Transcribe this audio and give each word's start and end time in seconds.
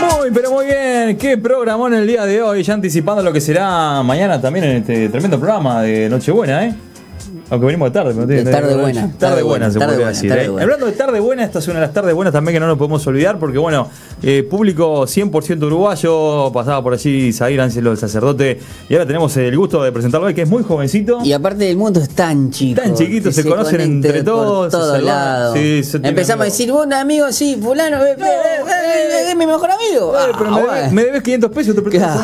Muy, 0.00 0.30
pero 0.32 0.50
muy 0.50 0.66
bien. 0.66 1.16
¿Qué 1.18 1.36
programó 1.36 1.86
en 1.88 1.94
el 1.94 2.06
día 2.06 2.24
de 2.24 2.40
hoy? 2.40 2.62
Ya 2.62 2.74
anticipando 2.74 3.22
lo 3.22 3.32
que 3.32 3.40
será 3.40 4.02
mañana 4.02 4.40
también 4.40 4.64
en 4.64 4.76
este 4.78 5.08
tremendo 5.08 5.38
programa 5.38 5.82
de 5.82 6.08
Nochebuena, 6.08 6.66
¿eh? 6.66 6.74
Aunque 7.50 7.66
venimos 7.66 7.88
de 7.88 7.92
tarde, 7.92 8.12
pero 8.14 8.26
De 8.26 8.44
tarde 8.44 8.74
buena, 8.76 9.00
Tarde, 9.02 9.14
tarde 9.18 9.42
buena, 9.42 9.68
buena, 9.68 9.70
se 9.70 9.78
buena, 9.96 10.08
decir. 10.08 10.32
¿eh? 10.32 10.48
buena. 10.48 10.62
Hablando 10.62 10.86
de 10.86 10.92
tarde 10.92 11.20
buena, 11.20 11.44
esta 11.44 11.58
es 11.58 11.66
una 11.68 11.80
de 11.80 11.86
las 11.86 11.92
tardes 11.92 12.14
buenas 12.14 12.32
también 12.32 12.54
que 12.54 12.60
no 12.60 12.66
nos 12.66 12.78
podemos 12.78 13.06
olvidar, 13.06 13.38
porque 13.38 13.58
bueno, 13.58 13.88
eh, 14.22 14.42
público 14.42 15.02
100% 15.02 15.62
uruguayo, 15.66 16.50
pasaba 16.52 16.82
por 16.82 16.94
allí 16.94 17.32
Zair 17.32 17.60
Ángelo, 17.60 17.90
el 17.92 17.98
sacerdote, 17.98 18.58
y 18.88 18.94
ahora 18.94 19.06
tenemos 19.06 19.36
el 19.36 19.56
gusto 19.56 19.82
de 19.82 19.92
presentarlo 19.92 20.26
hoy, 20.28 20.34
que 20.34 20.42
es 20.42 20.48
muy 20.48 20.62
jovencito. 20.62 21.18
Y 21.22 21.32
aparte 21.32 21.70
el 21.70 21.76
mundo 21.76 22.00
es 22.00 22.08
tan 22.10 22.50
chico. 22.50 22.80
Tan 22.80 22.94
chiquito, 22.94 23.30
se 23.30 23.44
conocen 23.44 23.80
entre 23.82 24.22
todos, 24.22 24.70
todos 24.72 25.02
lados. 25.02 25.58
Sí, 25.58 25.82
Empezamos 26.02 26.42
a 26.42 26.44
decir, 26.46 26.72
un 26.72 26.92
amigo, 26.92 27.30
sí, 27.32 27.58
fulano, 27.62 27.98
es 28.04 29.36
mi 29.36 29.46
mejor 29.46 29.70
amigo. 29.70 30.14
Eh, 30.16 30.32
pero 30.38 30.50
Ah, 30.52 30.54
me, 30.54 30.62
debes, 30.62 30.92
me 30.92 31.04
debes 31.04 31.22
500 31.22 31.50
pesos, 31.50 31.74
te. 31.74 31.82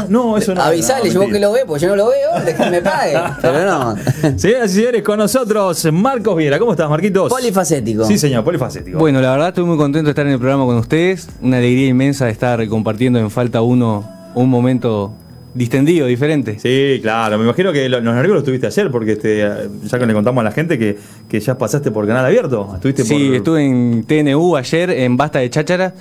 No, 0.09 0.37
eso 0.37 0.55
no. 0.55 0.63
Avisale, 0.63 1.11
yo 1.11 1.21
vos 1.21 1.31
que 1.31 1.39
lo 1.41 1.53
ve, 1.53 1.65
porque 1.67 1.83
yo 1.83 1.89
no 1.91 1.97
lo 1.97 2.09
veo, 2.09 2.31
que 2.57 2.71
me 2.71 2.83
pague. 2.83 3.19
Pero 3.43 3.65
no. 3.65 3.97
Señoras 4.37 4.71
y 4.71 4.75
señores, 4.75 5.03
con 5.03 5.18
nosotros 5.19 5.87
Marcos 5.93 6.37
Viera. 6.37 6.59
¿Cómo 6.59 6.73
estás, 6.73 6.89
Marquitos? 6.89 7.29
Polifacético. 7.31 8.05
Sí, 8.05 8.17
señor, 8.19 8.45
polifacético. 8.45 8.99
Bueno, 8.99 9.21
la 9.21 9.33
verdad 9.33 9.49
estoy 9.49 9.65
muy 9.65 9.77
contento 9.77 10.07
de 10.07 10.11
estar 10.13 10.27
en 10.27 10.33
el 10.33 10.39
programa 10.39 10.65
con 10.65 10.77
ustedes. 10.77 11.29
Una 11.43 11.59
alegría 11.59 11.89
inmensa 11.89 12.25
de 12.27 12.31
estar 12.33 12.67
compartiendo 12.69 13.19
en 13.19 13.31
Falta 13.31 13.61
Uno 13.61 14.09
un 14.35 14.49
momento 14.49 15.13
distendido, 15.55 16.07
diferente. 16.07 16.59
Sí, 16.61 17.01
claro, 17.03 17.37
me 17.39 17.45
imagino 17.45 17.73
que 17.73 17.89
lo- 17.89 18.01
los 18.01 18.15
nervios 18.15 18.37
los 18.37 18.45
tuviste 18.45 18.67
ayer, 18.69 18.91
porque 18.91 19.13
este, 19.13 19.39
ya 19.85 19.99
que 19.99 20.07
le 20.07 20.13
contamos 20.15 20.41
a 20.43 20.45
la 20.45 20.53
gente 20.53 20.79
que, 20.79 20.97
que 21.29 21.41
ya 21.41 21.59
pasaste 21.59 21.91
por 21.91 22.07
canal 22.07 22.25
abierto. 22.25 22.71
Estuviste 22.75 23.05
Sí, 23.05 23.27
por... 23.27 23.35
estuve 23.37 23.65
en 23.67 24.05
TNU 24.05 24.57
ayer 24.57 24.91
en 24.91 25.17
Basta 25.17 25.41
de 25.41 25.51
Cháchara. 25.51 25.95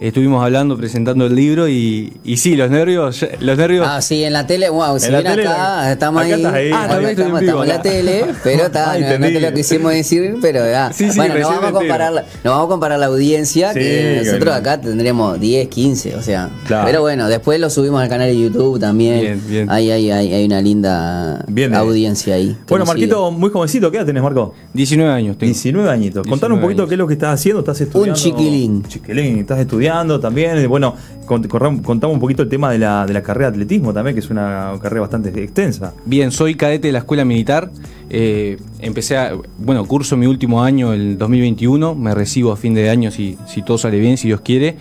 Estuvimos 0.00 0.44
hablando, 0.44 0.76
presentando 0.76 1.26
el 1.26 1.34
libro 1.34 1.68
y, 1.68 2.12
y 2.24 2.36
sí, 2.36 2.56
los 2.56 2.70
nervios, 2.70 3.24
los 3.40 3.56
nervios. 3.56 3.86
Ah, 3.88 4.02
sí, 4.02 4.24
en 4.24 4.32
la 4.32 4.46
tele, 4.46 4.68
wow, 4.68 4.98
si 4.98 5.08
bien 5.08 5.26
acá, 5.26 5.92
estamos 5.92 6.22
acá 6.22 6.34
ahí. 6.34 6.40
estás 6.40 6.54
ahí. 6.54 6.70
Ah, 6.74 6.86
también 6.88 7.10
estamos, 7.10 7.42
en 7.42 7.68
la 7.68 7.82
tele, 7.82 8.24
pero 8.42 8.64
está, 8.66 8.92
Ah, 8.92 8.98
no, 8.98 9.18
no 9.18 9.26
te 9.26 9.40
lo 9.40 9.54
quisimos 9.54 9.92
decir, 9.92 10.36
pero 10.42 10.60
ah. 10.76 10.90
Sí, 10.92 11.10
sí, 11.10 11.16
bueno, 11.16 11.34
no 11.34 11.38
recién 11.38 11.56
vamos, 11.56 11.70
a 11.70 11.72
comparar 11.72 12.12
la, 12.12 12.24
no 12.42 12.50
vamos 12.50 12.66
a 12.66 12.68
comparar 12.68 12.98
la 12.98 13.06
audiencia, 13.06 13.72
Sí, 13.72 13.78
que 13.78 14.22
nosotros 14.24 14.54
acá 14.54 14.80
tendremos 14.80 15.40
10, 15.40 15.68
15, 15.68 16.16
o 16.16 16.22
sea. 16.22 16.50
Claro. 16.66 16.86
Pero 16.86 17.00
bueno, 17.00 17.28
después 17.28 17.60
lo 17.60 17.70
subimos 17.70 18.02
al 18.02 18.08
canal 18.08 18.28
de 18.28 18.38
YouTube 18.38 18.80
también. 18.80 19.20
Bien, 19.20 19.42
bien. 19.46 19.70
Ahí 19.70 19.90
hay, 19.90 20.10
hay, 20.10 20.34
hay 20.34 20.44
una 20.44 20.60
linda 20.60 21.44
Bien, 21.48 21.72
eh. 21.72 21.76
audiencia 21.76 22.34
ahí. 22.34 22.56
Bueno, 22.68 22.84
nos 22.84 22.94
sigue. 22.94 23.06
Marquito, 23.06 23.30
muy 23.30 23.50
jovencito, 23.50 23.90
¿qué 23.90 23.98
edad 23.98 24.06
tenés, 24.06 24.22
Marco? 24.22 24.54
19 24.72 25.10
años 25.12 25.38
tengo. 25.38 25.52
19 25.52 25.90
añitos. 25.90 26.26
Contanos 26.26 26.56
un 26.56 26.60
19 26.60 26.62
poquito 26.62 26.82
años. 26.82 26.88
qué 26.88 26.94
es 26.94 26.98
lo 26.98 27.06
que 27.06 27.14
estás 27.14 27.34
haciendo. 27.34 27.60
¿Estás 27.60 27.80
estudiando? 27.80 28.14
chiquilín. 28.20 28.82
Chiquilín, 28.88 29.38
estás 29.38 29.60
estudiando 29.60 29.93
también. 30.20 30.68
Bueno, 30.68 30.94
contamos 31.26 32.14
un 32.14 32.20
poquito 32.20 32.42
el 32.42 32.48
tema 32.48 32.70
de 32.72 32.78
la, 32.78 33.06
de 33.06 33.12
la 33.12 33.22
carrera 33.22 33.50
de 33.50 33.56
atletismo 33.56 33.92
también, 33.92 34.14
que 34.14 34.20
es 34.20 34.30
una 34.30 34.72
carrera 34.82 35.02
bastante 35.02 35.28
extensa. 35.42 35.94
Bien, 36.04 36.30
soy 36.30 36.56
cadete 36.56 36.88
de 36.88 36.92
la 36.92 37.00
escuela 37.00 37.24
militar. 37.24 37.70
Eh, 38.10 38.58
empecé 38.80 39.16
a, 39.16 39.34
bueno, 39.58 39.84
curso 39.86 40.16
mi 40.16 40.26
último 40.26 40.62
año, 40.62 40.92
el 40.92 41.16
2021. 41.16 41.94
Me 41.94 42.14
recibo 42.14 42.52
a 42.52 42.56
fin 42.56 42.74
de 42.74 42.90
año 42.90 43.10
si, 43.10 43.38
si 43.46 43.62
todo 43.62 43.78
sale 43.78 43.98
bien, 43.98 44.16
si 44.16 44.28
Dios 44.28 44.40
quiere. 44.40 44.76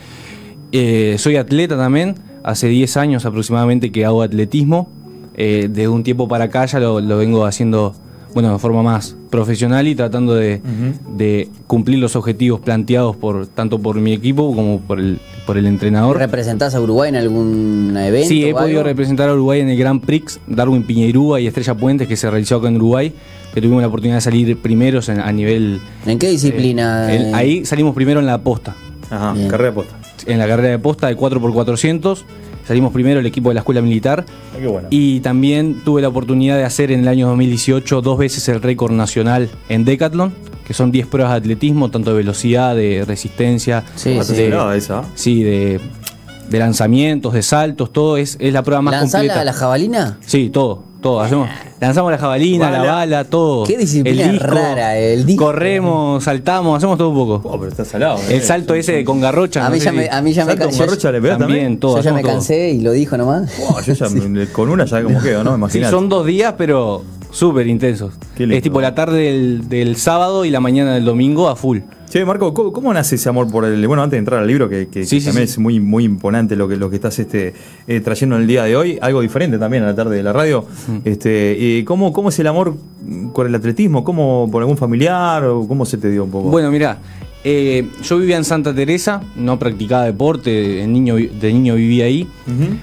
Eh, 0.72 1.16
soy 1.20 1.36
atleta 1.36 1.78
también. 1.78 2.16
Hace 2.44 2.68
10 2.68 2.98
años 2.98 3.26
aproximadamente 3.26 3.92
que 3.92 4.06
hago 4.06 4.24
atletismo. 4.24 4.90
Eh, 5.36 5.70
de 5.72 5.88
un 5.88 6.04
tiempo 6.04 6.28
para 6.28 6.46
acá 6.46 6.66
ya 6.66 6.80
lo, 6.80 7.02
lo 7.02 7.18
vengo 7.18 7.46
haciendo, 7.46 7.96
bueno, 8.34 8.52
de 8.54 8.60
forma 8.60 8.82
más 8.84 9.16
profesional 9.30 9.88
y 9.88 9.96
tratando 9.96 10.34
de, 10.36 10.62
de 11.16 11.50
cumplir 11.68 12.00
los 12.00 12.16
objetivos 12.16 12.60
planteados 12.60 13.16
por 13.16 13.48
tanto 13.48 13.80
por 13.80 13.96
mi 14.00 14.14
equipo 14.14 14.54
como 14.56 14.80
por 14.80 15.00
el, 15.00 15.20
por 15.46 15.58
el 15.58 15.66
entrenador. 15.66 16.18
¿Representás 16.18 16.74
a 16.76 16.82
Uruguay 16.82 17.10
en 17.10 17.16
algún 17.16 17.96
evento? 17.98 18.28
Sí, 18.30 18.44
he 18.46 18.54
o 18.54 18.58
podido 18.58 18.80
algo? 18.80 18.90
representar 18.90 19.30
a 19.30 19.34
Uruguay 19.34 19.62
en 19.62 19.70
el 19.70 19.78
Grand 19.78 20.02
Prix 20.04 20.40
Darwin 20.48 20.84
Piñeirúa 20.84 21.40
y 21.42 21.48
Estrella 21.48 21.76
Puentes 21.76 22.08
que 22.08 22.16
se 22.16 22.30
realizó 22.30 22.56
acá 22.58 22.68
en 22.70 22.76
Uruguay, 22.78 23.14
que 23.54 23.62
tuvimos 23.62 23.82
la 23.82 23.88
oportunidad 23.88 24.18
de 24.18 24.22
salir 24.22 24.58
primeros 24.58 25.10
en- 25.10 25.20
a 25.20 25.32
nivel... 25.32 25.80
¿En 26.06 26.18
qué 26.20 26.30
disciplina? 26.30 27.14
eh, 27.14 27.18
el- 27.30 27.36
ahí 27.36 27.66
salimos 27.66 27.94
primero 27.94 28.20
en 28.20 28.26
la 28.26 28.42
posta, 28.42 28.76
Ajá, 29.10 29.34
Bien. 29.34 29.48
carrera 29.48 29.70
de 29.72 29.76
posta. 29.76 29.96
en 30.26 30.38
la 30.40 30.48
carrera 30.48 30.70
de 30.70 30.80
posta 30.80 31.08
de 31.08 31.18
4x400, 31.18 32.24
salimos 32.68 32.94
primero 32.94 33.20
el 33.20 33.26
equipo 33.26 33.50
de 33.50 33.56
la 33.56 33.60
escuela 33.62 33.82
militar 33.82 34.26
Ah, 34.28 34.58
qué 34.60 34.68
bueno. 34.68 34.88
y 34.92 35.20
también 35.22 35.82
tuve 35.84 36.02
la 36.02 36.08
oportunidad 36.10 36.58
de 36.58 36.64
hacer 36.64 36.92
en 36.92 37.02
el 37.02 37.08
año 37.08 37.28
2018 37.28 38.02
dos 38.02 38.18
veces 38.18 38.48
el 38.50 38.62
récord 38.62 38.92
nacional 38.94 39.50
en 39.70 39.86
Decathlon, 39.86 40.34
que 40.66 40.74
son 40.74 40.92
10 40.92 41.08
pruebas 41.08 41.34
de 41.34 41.38
atletismo, 41.40 41.90
tanto 41.92 42.12
de 42.12 42.18
velocidad, 42.18 42.76
de 42.76 43.04
resistencia, 43.06 43.84
Sí, 43.96 44.12
de, 44.12 44.78
esa. 44.78 45.04
sí, 45.16 45.44
de, 45.44 45.80
de 46.50 46.60
lanzamientos, 46.60 47.34
de 47.34 47.42
saltos, 47.44 47.92
todo 47.92 48.18
es, 48.18 48.38
es 48.40 48.54
la 48.54 48.64
prueba 48.64 48.82
más 48.82 48.94
¿Lanzás 48.94 49.22
completa. 49.22 49.36
la, 49.40 49.46
la 49.46 49.54
jabalina? 49.54 50.18
Sí, 50.26 50.50
todo, 50.50 50.84
todo. 51.04 51.22
Hacemos, 51.22 51.48
lanzamos 51.80 52.12
la 52.12 52.18
jabalina, 52.18 52.72
Bala. 52.72 52.84
la 52.86 52.92
bala, 52.94 53.24
todo. 53.26 53.64
Qué 53.66 53.78
disciplina 53.78 54.32
rara, 54.40 54.98
el 54.98 55.24
disco. 55.28 55.46
Corremos, 55.46 56.24
saltamos, 56.24 56.76
hacemos 56.78 56.98
todo 56.98 57.10
un 57.10 57.16
poco. 57.16 57.48
Oh, 57.48 57.60
pero 57.60 57.70
está 57.70 57.86
salado. 57.86 58.18
¿eh? 58.28 58.38
El 58.38 58.42
salto 58.42 58.74
ese 58.74 58.94
de 58.94 59.04
con 59.06 59.22
garrocha. 59.22 59.66
A 59.68 59.70
mí 59.70 59.78
ya 59.80 59.92
me, 59.92 60.10
a 60.10 60.22
mí 60.24 60.34
ya 60.34 60.46
me 60.46 60.52
¿Salto 60.54 60.64
con 60.66 60.70
cansé. 60.72 60.80
garrocha 60.86 61.12
le 61.12 61.18
También, 61.20 61.38
también? 61.40 61.80
todo. 61.80 61.98
Yo 61.98 62.02
ya 62.02 62.12
me 62.14 62.20
hacemos 62.22 62.22
todo. 62.24 62.32
cansé 62.40 62.70
y 62.72 62.82
lo 62.82 62.92
dijo 62.94 63.18
nomás. 63.18 63.52
Oh, 63.70 63.80
yo 63.82 63.94
ya 63.94 64.10
me- 64.30 64.48
con 64.48 64.70
una 64.70 64.86
ya 64.86 65.04
como 65.04 65.20
quedo, 65.22 65.44
¿no? 65.44 65.52
Sí, 65.52 65.56
Imagínate. 65.58 65.92
son 65.92 66.10
dos 66.10 66.26
días, 66.26 66.56
pero 66.58 67.04
súper 67.34 67.68
intensos. 67.68 68.14
Qué 68.36 68.44
lindo. 68.44 68.56
Es 68.56 68.64
tipo 68.64 68.80
la 68.80 68.96
tarde 68.96 69.24
del, 69.24 69.68
del 69.68 69.96
sábado 69.98 70.46
y 70.46 70.50
la 70.52 70.60
mañana 70.62 70.94
del 70.94 71.04
domingo 71.06 71.50
a 71.50 71.56
full. 71.56 71.80
Che, 72.10 72.24
Marco, 72.26 72.54
¿cómo, 72.54 72.72
cómo 72.72 72.94
nace 72.94 73.16
ese 73.16 73.28
amor 73.28 73.50
por 73.52 73.66
el. 73.66 73.88
Bueno, 73.88 74.04
antes 74.04 74.12
de 74.18 74.20
entrar 74.20 74.40
al 74.40 74.48
libro, 74.48 74.70
que, 74.70 74.88
que- 74.88 75.04
Sí, 75.04 75.16
que 75.16 75.22
sí, 75.22 75.26
también 75.26 75.48
sí. 75.48 75.54
es 75.54 75.58
muy, 75.60 75.80
muy 75.80 76.04
imponente 76.04 76.56
lo 76.56 76.68
que, 76.68 76.78
lo 76.78 76.90
que 76.92 76.98
estás 76.98 77.18
este, 77.18 77.56
eh, 77.88 78.00
trayendo 78.02 78.36
en 78.36 78.44
el 78.44 78.48
día 78.48 78.64
de 78.66 78.76
hoy, 78.76 79.00
algo 79.02 79.22
diferente 79.22 79.58
también 79.58 79.82
a 79.82 79.88
la 79.88 79.96
tarde 79.96 80.16
de 80.16 80.22
la 80.24 80.32
radio. 80.32 80.64
Este, 81.06 81.58
y 81.60 81.84
¿cómo, 81.86 82.14
¿Cómo 82.14 82.30
es 82.30 82.38
el 82.38 82.46
amor 82.46 82.76
con 83.34 83.48
el 83.48 83.56
atletismo? 83.56 84.04
¿Cómo 84.04 84.48
por 84.52 84.62
algún 84.62 84.78
familiar 84.78 85.44
o 85.46 85.68
cómo 85.68 85.86
se 85.86 85.98
te 85.98 86.12
dio 86.12 86.24
un 86.26 86.30
poco? 86.32 86.50
Bueno, 86.50 86.70
mira, 86.70 87.00
eh, 87.44 87.90
yo 88.02 88.18
vivía 88.20 88.38
en 88.38 88.46
Santa 88.46 88.74
Teresa, 88.74 89.22
no 89.36 89.60
practicaba 89.60 90.06
deporte, 90.06 90.50
de 90.50 90.88
niño, 90.88 91.16
de 91.16 91.54
niño 91.54 91.76
vivía 91.76 92.06
ahí. 92.06 92.28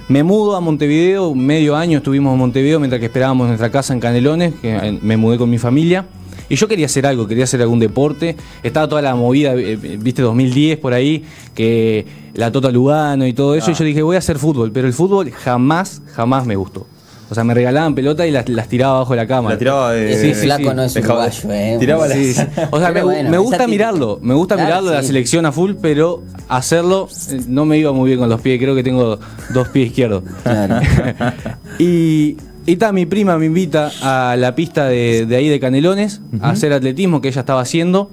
Me 0.09 0.23
mudo 0.23 0.55
a 0.57 0.61
Montevideo, 0.61 1.35
medio 1.35 1.77
año 1.77 1.99
estuvimos 1.99 2.33
en 2.35 2.39
Montevideo 2.39 2.79
mientras 2.79 3.01
que 3.01 3.07
esperábamos 3.07 3.47
nuestra 3.47 3.71
casa 3.71 3.95
en 3.95 4.01
Canelones, 4.01 4.55
que 4.61 4.77
eh, 4.77 4.99
me 5.01 5.17
mudé 5.17 5.39
con 5.39 5.49
mi 5.49 5.59
familia. 5.59 6.07
Y 6.51 6.57
yo 6.57 6.67
quería 6.67 6.87
hacer 6.87 7.07
algo, 7.07 7.29
quería 7.29 7.45
hacer 7.45 7.63
algún 7.63 7.79
deporte. 7.79 8.37
Estaba 8.63 8.89
toda 8.89 9.01
la 9.03 9.15
movida, 9.15 9.55
eh, 9.55 9.77
viste, 9.77 10.21
2010 10.21 10.79
por 10.79 10.93
ahí, 10.93 11.25
que 11.55 12.05
la 12.35 12.53
Tota 12.53 12.71
Lugano 12.71 13.27
y 13.27 13.33
todo 13.33 13.55
eso. 13.55 13.69
Ah. 13.69 13.73
Y 13.73 13.75
yo 13.75 13.85
dije, 13.85 14.03
voy 14.03 14.17
a 14.17 14.19
hacer 14.19 14.39
fútbol, 14.39 14.73
pero 14.73 14.87
el 14.87 14.93
fútbol 14.93 15.31
jamás, 15.31 16.03
jamás 16.13 16.47
me 16.47 16.57
gustó. 16.57 16.87
O 17.31 17.35
sea, 17.35 17.45
me 17.45 17.55
regalaban 17.55 17.95
pelota 17.95 18.27
y 18.27 18.33
las, 18.33 18.49
las 18.49 18.67
tiraba 18.69 18.97
abajo 18.97 19.13
de 19.13 19.17
la 19.19 19.27
cama. 19.27 19.51
La 19.51 19.59
tiraba 19.59 19.93
de. 19.93 20.13
Ese 20.13 20.35
sí, 20.35 20.41
flaco 20.43 20.71
sí. 20.71 20.75
no 20.77 20.83
es 20.83 20.97
uruguayo, 20.97 21.53
eh. 21.53 21.77
Tiraba 21.79 22.09
la- 22.09 22.15
Sí, 22.17 22.35
sí. 22.35 22.43
O 22.71 22.81
sea, 22.81 22.91
me, 22.93 23.03
bueno, 23.05 23.43
gusta 23.43 23.67
mirarlo, 23.69 24.19
me 24.21 24.35
gusta 24.35 24.57
Claro, 24.57 24.69
mirarlo 24.69 24.91
de 24.91 24.97
la 24.97 25.03
sí. 25.03 25.09
selección 25.09 25.47
a 25.47 25.53
full, 25.53 25.75
pero 25.81 26.23
hacerlo 26.49 27.09
eh, 27.31 27.41
no 27.47 27.65
me 27.65 27.79
iba 27.79 27.93
muy 27.93 28.09
bien 28.09 28.19
con 28.19 28.29
los 28.29 28.41
pies, 28.41 28.59
creo 28.61 28.75
que 28.75 28.83
tengo 28.83 29.19
dos 29.55 29.69
pies 29.69 29.89
izquierdos. 29.89 30.25
Claro. 30.43 30.81
y 31.79 32.37
y 32.67 32.77
ta, 32.77 32.93
mi 32.93 33.07
prima 33.07 33.39
me 33.39 33.47
invita 33.47 33.91
a 34.03 34.37
la 34.37 34.55
pista 34.55 34.87
de, 34.87 35.25
de 35.27 35.37
ahí 35.37 35.49
de 35.49 35.59
Canelones 35.59 36.21
a 36.41 36.51
hacer 36.51 36.73
atletismo 36.73 37.21
que 37.21 37.29
ella 37.29 37.41
estaba 37.41 37.63
haciendo. 37.63 38.11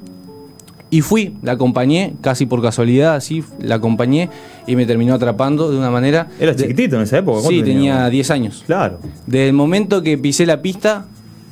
Y 0.89 1.01
fui, 1.01 1.35
la 1.43 1.51
acompañé, 1.53 2.13
casi 2.21 2.45
por 2.45 2.61
casualidad, 2.61 3.15
así, 3.15 3.43
la 3.59 3.75
acompañé 3.75 4.29
y 4.67 4.75
me 4.77 4.85
terminó 4.85 5.13
atrapando 5.15 5.69
de 5.69 5.77
una 5.77 5.91
manera. 5.91 6.27
Eras 6.39 6.55
de- 6.57 6.63
chiquitito 6.63 6.95
en 6.95 7.01
esa 7.01 7.17
época. 7.17 7.39
Sí, 7.41 7.45
¿cuánto 7.47 7.65
tenía 7.65 7.93
tenías? 7.93 8.11
10 8.11 8.31
años. 8.31 8.63
Claro. 8.65 8.99
Desde 9.25 9.47
el 9.49 9.53
momento 9.53 10.01
que 10.01 10.17
pisé 10.17 10.45
la 10.45 10.61
pista 10.61 11.05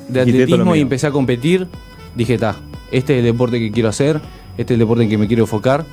de 0.07 0.21
Dijiste, 0.23 0.29
"Esto 0.29 0.29
es 0.29 0.31
lo 0.31 0.43
atletismo 0.55 0.75
y 0.75 0.77
mío". 0.77 0.83
empecé 0.83 1.07
a 1.07 1.11
competir, 1.11 1.67
dije, 2.15 2.37
ta, 2.37 2.55
este 2.91 3.13
es 3.13 3.19
el 3.19 3.25
deporte 3.25 3.59
que 3.59 3.71
quiero 3.71 3.89
hacer, 3.89 4.21
este 4.57 4.73
es 4.73 4.75
el 4.75 4.79
deporte 4.79 5.03
en 5.03 5.09
que 5.09 5.17
me 5.17 5.27
quiero 5.27 5.43
enfocar. 5.43 5.85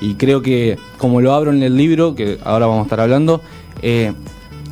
Y 0.00 0.14
creo 0.14 0.40
que, 0.42 0.78
como 0.96 1.20
lo 1.20 1.34
abro 1.34 1.52
en 1.52 1.62
el 1.62 1.76
libro, 1.76 2.14
que 2.14 2.38
ahora 2.44 2.66
vamos 2.66 2.82
a 2.82 2.84
estar 2.84 3.00
hablando, 3.00 3.42
eh, 3.82 4.12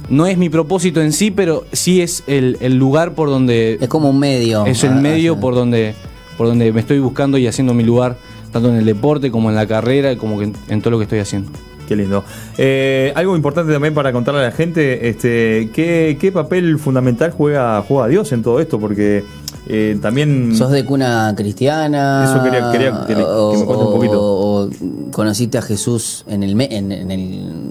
no 0.09 0.27
es 0.27 0.39
mi 0.39 0.49
propósito 0.49 1.03
en 1.03 1.13
sí, 1.13 1.31
pero 1.33 1.65
sí 1.73 2.01
es 2.01 2.23
el, 2.29 2.57
el 2.61 2.77
lugar 2.77 3.15
por 3.15 3.29
donde... 3.29 3.77
Es 3.81 3.89
como 3.89 4.09
un 4.09 4.19
medio. 4.21 4.65
Es 4.65 4.85
el 4.85 4.95
medio 4.95 5.39
por 5.41 5.55
donde, 5.57 5.95
por 6.37 6.47
donde 6.47 6.73
me 6.73 6.81
estoy 6.81 6.99
buscando 7.01 7.39
y 7.39 7.47
haciendo 7.47 7.75
mi 7.75 7.85
lugar, 7.85 8.17
tanto 8.53 8.69
en 8.69 8.77
el 8.77 8.85
deporte 8.85 9.31
como 9.31 9.51
en 9.51 9.57
la 9.57 9.67
carrera, 9.67 10.17
como 10.17 10.39
que 10.39 10.45
en, 10.45 10.53
en 10.69 10.81
todo 10.81 10.93
lo 10.93 10.99
que 10.99 11.05
estoy 11.05 11.19
haciendo. 11.21 11.51
Qué 11.89 11.95
lindo. 11.95 12.25
Eh, 12.59 13.13
algo 13.15 13.37
importante 13.37 13.73
también 13.73 13.95
para 13.95 14.13
contarle 14.13 14.41
a 14.41 14.45
la 14.45 14.51
gente, 14.51 15.09
este, 15.09 15.71
¿qué, 15.73 16.17
qué 16.21 16.33
papel 16.33 16.79
fundamental 16.81 17.31
juega, 17.31 17.81
juega 17.87 18.09
Dios 18.09 18.33
en 18.33 18.43
todo 18.43 18.59
esto? 18.59 18.81
Porque 18.81 19.23
eh, 19.69 19.97
también... 20.03 20.53
¿Sos 20.57 20.73
de 20.73 20.85
cuna 20.85 21.33
cristiana? 21.37 22.25
Eso 22.25 22.43
quería- 22.43 22.73
quería 22.73 23.05
que 23.07 23.15
le- 23.15 23.23
que 23.23 23.59
me 23.61 23.65
cuente 23.67 23.85
un 23.85 23.93
poquito. 23.93 24.21
O, 24.21 24.65
o 24.65 24.71
conociste 25.13 25.59
a 25.59 25.63
Jesús 25.63 26.25
en 26.27 26.43
el, 26.43 26.57
me- 26.57 26.69
en, 26.77 26.91
en 26.91 27.11
el, 27.13 27.21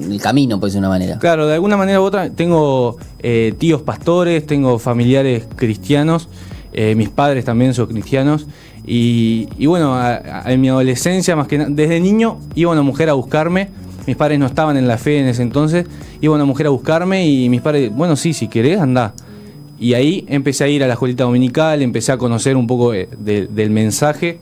en 0.03 0.11
el 0.13 0.21
camino, 0.21 0.61
pues 0.61 0.71
de 0.73 0.79
una 0.79 0.87
manera. 0.89 1.19
Claro, 1.19 1.45
de 1.47 1.55
alguna 1.55 1.75
manera 1.75 1.99
u 1.99 2.03
otra 2.05 2.29
tengo 2.29 2.95
eh, 3.19 3.53
tíos 3.57 3.81
pastores, 3.81 4.45
tengo 4.45 4.79
familiares 4.79 5.45
cristianos, 5.57 6.29
eh, 6.75 6.93
mis 6.95 7.09
padres 7.09 7.45
también 7.45 7.73
son 7.73 7.87
cristianos. 7.87 8.47
Y, 8.85 9.65
bueno, 9.65 9.97
en 10.45 10.61
mi 10.61 10.69
adolescencia, 10.69 11.35
más 11.35 11.47
que 11.47 11.57
desde 11.57 11.99
niño 11.99 12.37
iba 12.53 12.71
una 12.71 12.83
mujer 12.83 13.09
a 13.09 13.13
buscarme 13.13 13.69
mis 14.07 14.15
padres 14.15 14.37
no 14.37 14.45
estaban 14.45 14.77
en 14.77 14.87
la 14.87 14.99
fe 14.99 15.17
en 15.17 15.25
ese 15.25 15.41
entonces, 15.41 15.87
iba 16.21 16.35
una 16.35 16.45
mujer 16.45 16.67
a 16.67 16.69
buscarme 16.69 17.27
y 17.27 17.49
mis 17.49 17.61
padres, 17.61 17.91
bueno, 17.91 18.15
sí, 18.15 18.33
si 18.33 18.47
querés, 18.47 18.79
anda. 18.79 19.15
Y 19.79 19.95
ahí 19.95 20.25
empecé 20.27 20.63
a 20.63 20.67
ir 20.67 20.83
a 20.83 20.87
la 20.87 20.93
escuelita 20.93 21.23
dominical, 21.23 21.81
empecé 21.81 22.11
a 22.11 22.17
conocer 22.19 22.55
un 22.55 22.67
poco 22.67 22.91
de- 22.91 23.07
del 23.49 23.71
mensaje, 23.71 24.39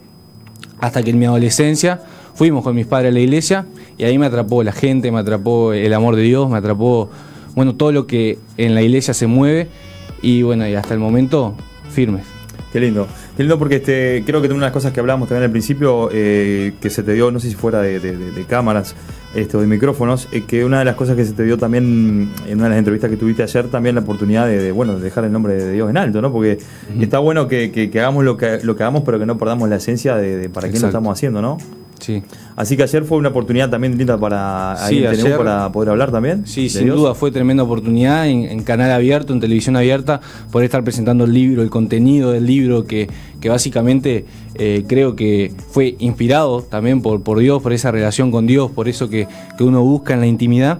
hasta 0.82 1.02
que 1.02 1.12
en 1.12 1.20
mi 1.20 1.26
adolescencia 1.26 2.02
fuimos 2.36 2.62
con 2.64 2.76
mis 2.76 2.86
padres 2.86 3.12
a 3.12 3.14
la 3.14 3.22
iglesia 3.22 3.66
y 3.98 4.04
ahí 4.04 4.18
me 4.18 4.26
atrapó 4.26 4.64
la 4.64 4.74
gente, 4.74 5.12
me 5.14 5.20
atrapó 5.20 5.72
el 5.72 5.94
amor 5.94 6.18
de 6.18 6.24
Dios, 6.24 6.50
me 6.50 6.58
atrapó, 6.58 7.10
bueno, 7.56 7.74
todo 7.76 7.94
lo 7.94 8.06
que 8.06 8.40
en 8.58 8.76
la 8.76 8.82
iglesia 8.82 9.14
se 9.14 9.28
mueve 9.28 9.70
y 10.22 10.42
bueno, 10.42 10.68
y 10.68 10.76
hasta 10.76 10.94
el 10.94 11.00
momento 11.00 11.56
firmes. 11.94 12.24
Qué 12.72 12.80
lindo. 12.80 13.08
Qué 13.38 13.44
lindo 13.44 13.60
porque 13.60 13.76
este, 13.76 14.24
creo 14.26 14.42
que 14.42 14.48
una 14.48 14.56
de 14.56 14.62
las 14.62 14.72
cosas 14.72 14.92
que 14.94 15.00
hablábamos 15.00 15.30
también 15.30 15.44
al 15.46 15.52
principio, 15.52 16.10
eh, 16.12 16.74
que 16.82 16.90
se 16.90 17.04
te 17.04 17.14
dio, 17.14 17.30
no 17.30 17.40
sé 17.40 17.50
si 17.50 17.56
fuera 17.56 17.82
de, 17.82 18.00
de- 18.00 18.18
de- 18.18 18.32
de 18.32 18.44
cámaras 18.46 18.96
este, 19.36 19.58
o 19.58 19.62
de 19.62 19.68
micrófonos, 19.68 20.28
eh, 20.32 20.42
que 20.48 20.66
una 20.66 20.80
de 20.80 20.86
las 20.86 20.96
cosas 20.96 21.16
que 21.16 21.24
se 21.24 21.34
te 21.34 21.44
dio 21.44 21.58
también 21.60 22.32
en 22.48 22.56
una 22.56 22.64
de 22.64 22.70
las 22.72 22.80
entrevistas 22.80 23.12
que 23.12 23.18
tuviste 23.18 23.44
ayer, 23.44 23.68
también 23.68 23.94
la 23.94 24.02
oportunidad 24.02 24.48
de, 24.48 24.58
de, 24.60 24.72
bueno, 24.72 24.96
de 24.98 25.04
dejar 25.04 25.24
el 25.24 25.32
nombre 25.32 25.54
de 25.54 25.72
Dios 25.72 25.88
en 25.88 25.98
alto, 25.98 26.20
¿no? 26.20 26.32
Porque 26.32 26.58
está 27.00 27.20
bueno 27.20 27.48
que, 27.48 27.72
que- 27.72 27.92
que 27.92 28.00
hagamos 28.00 28.24
lo 28.24 28.38
que, 28.38 28.60
lo 28.64 28.76
que 28.76 28.82
hagamos, 28.82 29.04
pero 29.06 29.20
que 29.20 29.28
no 29.28 29.38
perdamos 29.38 29.70
la 29.70 29.76
esencia 29.76 30.16
de, 30.16 30.50
para 30.50 30.68
qué 30.68 30.74
lo 30.74 30.78
Exacto. 30.78 30.88
estamos 30.98 31.16
haciendo, 31.16 31.44
¿no? 31.44 31.60
Sí. 32.00 32.22
Así 32.56 32.76
que 32.78 32.84
ayer 32.84 33.04
fue 33.06 33.18
una 33.18 33.30
oportunidad 33.30 33.70
también 33.70 33.98
linda 33.98 34.18
para, 34.18 34.76
Sí, 34.88 35.06
ayer- 35.06 35.38
poder 35.72 35.90
hablar 35.90 36.12
también. 36.12 36.46
Sí, 36.46 36.68
sin 36.70 36.84
Dios. 36.86 36.98
duda 36.98 37.16
fue 37.16 37.32
tremenda 37.32 37.64
oportunidad 37.64 38.28
en, 38.28 38.44
en 38.44 38.64
canal 38.64 38.92
abierto, 38.92 39.32
en 39.34 39.40
televisión 39.40 39.76
abierta, 39.78 40.20
poder 40.52 40.66
estar 40.66 40.84
presentando 40.84 41.24
el 41.24 41.34
libro, 41.34 41.62
el 41.64 41.70
contenido 41.70 42.32
del 42.32 42.46
libro, 42.46 42.86
que, 42.86 43.08
que 43.40 43.50
básicamente 43.50 44.26
eh, 44.56 44.84
creo 44.88 45.16
que 45.16 45.54
fue 45.70 45.96
inspirado 46.00 46.62
también 46.62 47.02
por, 47.02 47.24
por 47.24 47.40
Dios, 47.40 47.62
por 47.64 47.72
esa 47.74 47.90
relación 47.92 48.32
con 48.32 48.48
Dios, 48.48 48.70
por 48.72 48.88
eso 48.90 49.10
que, 49.10 49.28
que 49.58 49.64
uno 49.64 49.82
busca 49.84 50.14
en 50.14 50.20
la 50.20 50.28
intimidad. 50.28 50.80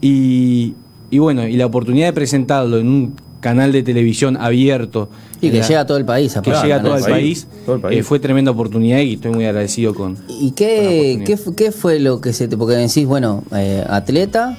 Y, 0.00 0.74
y 1.10 1.18
bueno, 1.18 1.46
y 1.46 1.56
la 1.56 1.66
oportunidad 1.66 2.06
de 2.06 2.12
presentarlo 2.12 2.78
en 2.78 2.86
un 2.88 3.14
canal 3.40 3.72
de 3.72 3.82
televisión 3.82 4.36
abierto. 4.36 5.10
Y 5.40 5.50
que 5.50 5.62
llega 5.62 5.80
a 5.80 5.86
todo 5.86 5.96
el 5.96 6.04
país. 6.04 6.34
que 6.42 6.50
llega 6.50 6.76
a 6.76 6.82
todo 6.82 6.96
el 6.96 6.98
el 6.98 7.10
país, 7.10 7.44
país, 7.44 7.64
todo 7.64 7.74
el 7.76 7.80
país. 7.80 7.98
eh, 7.98 8.02
fue 8.02 8.18
tremenda 8.18 8.50
oportunidad 8.50 8.98
y 9.00 9.14
estoy 9.14 9.30
muy 9.32 9.46
agradecido 9.46 9.94
con... 9.94 10.16
¿Y 10.28 10.50
qué, 10.52 11.16
oportunidad. 11.18 11.52
qué, 11.54 11.64
qué 11.64 11.72
fue 11.72 11.98
lo 11.98 12.20
que 12.20 12.32
se 12.32 12.48
te... 12.48 12.56
Porque 12.56 12.76
decís, 12.76 13.06
bueno, 13.06 13.42
eh, 13.54 13.84
atleta, 13.88 14.58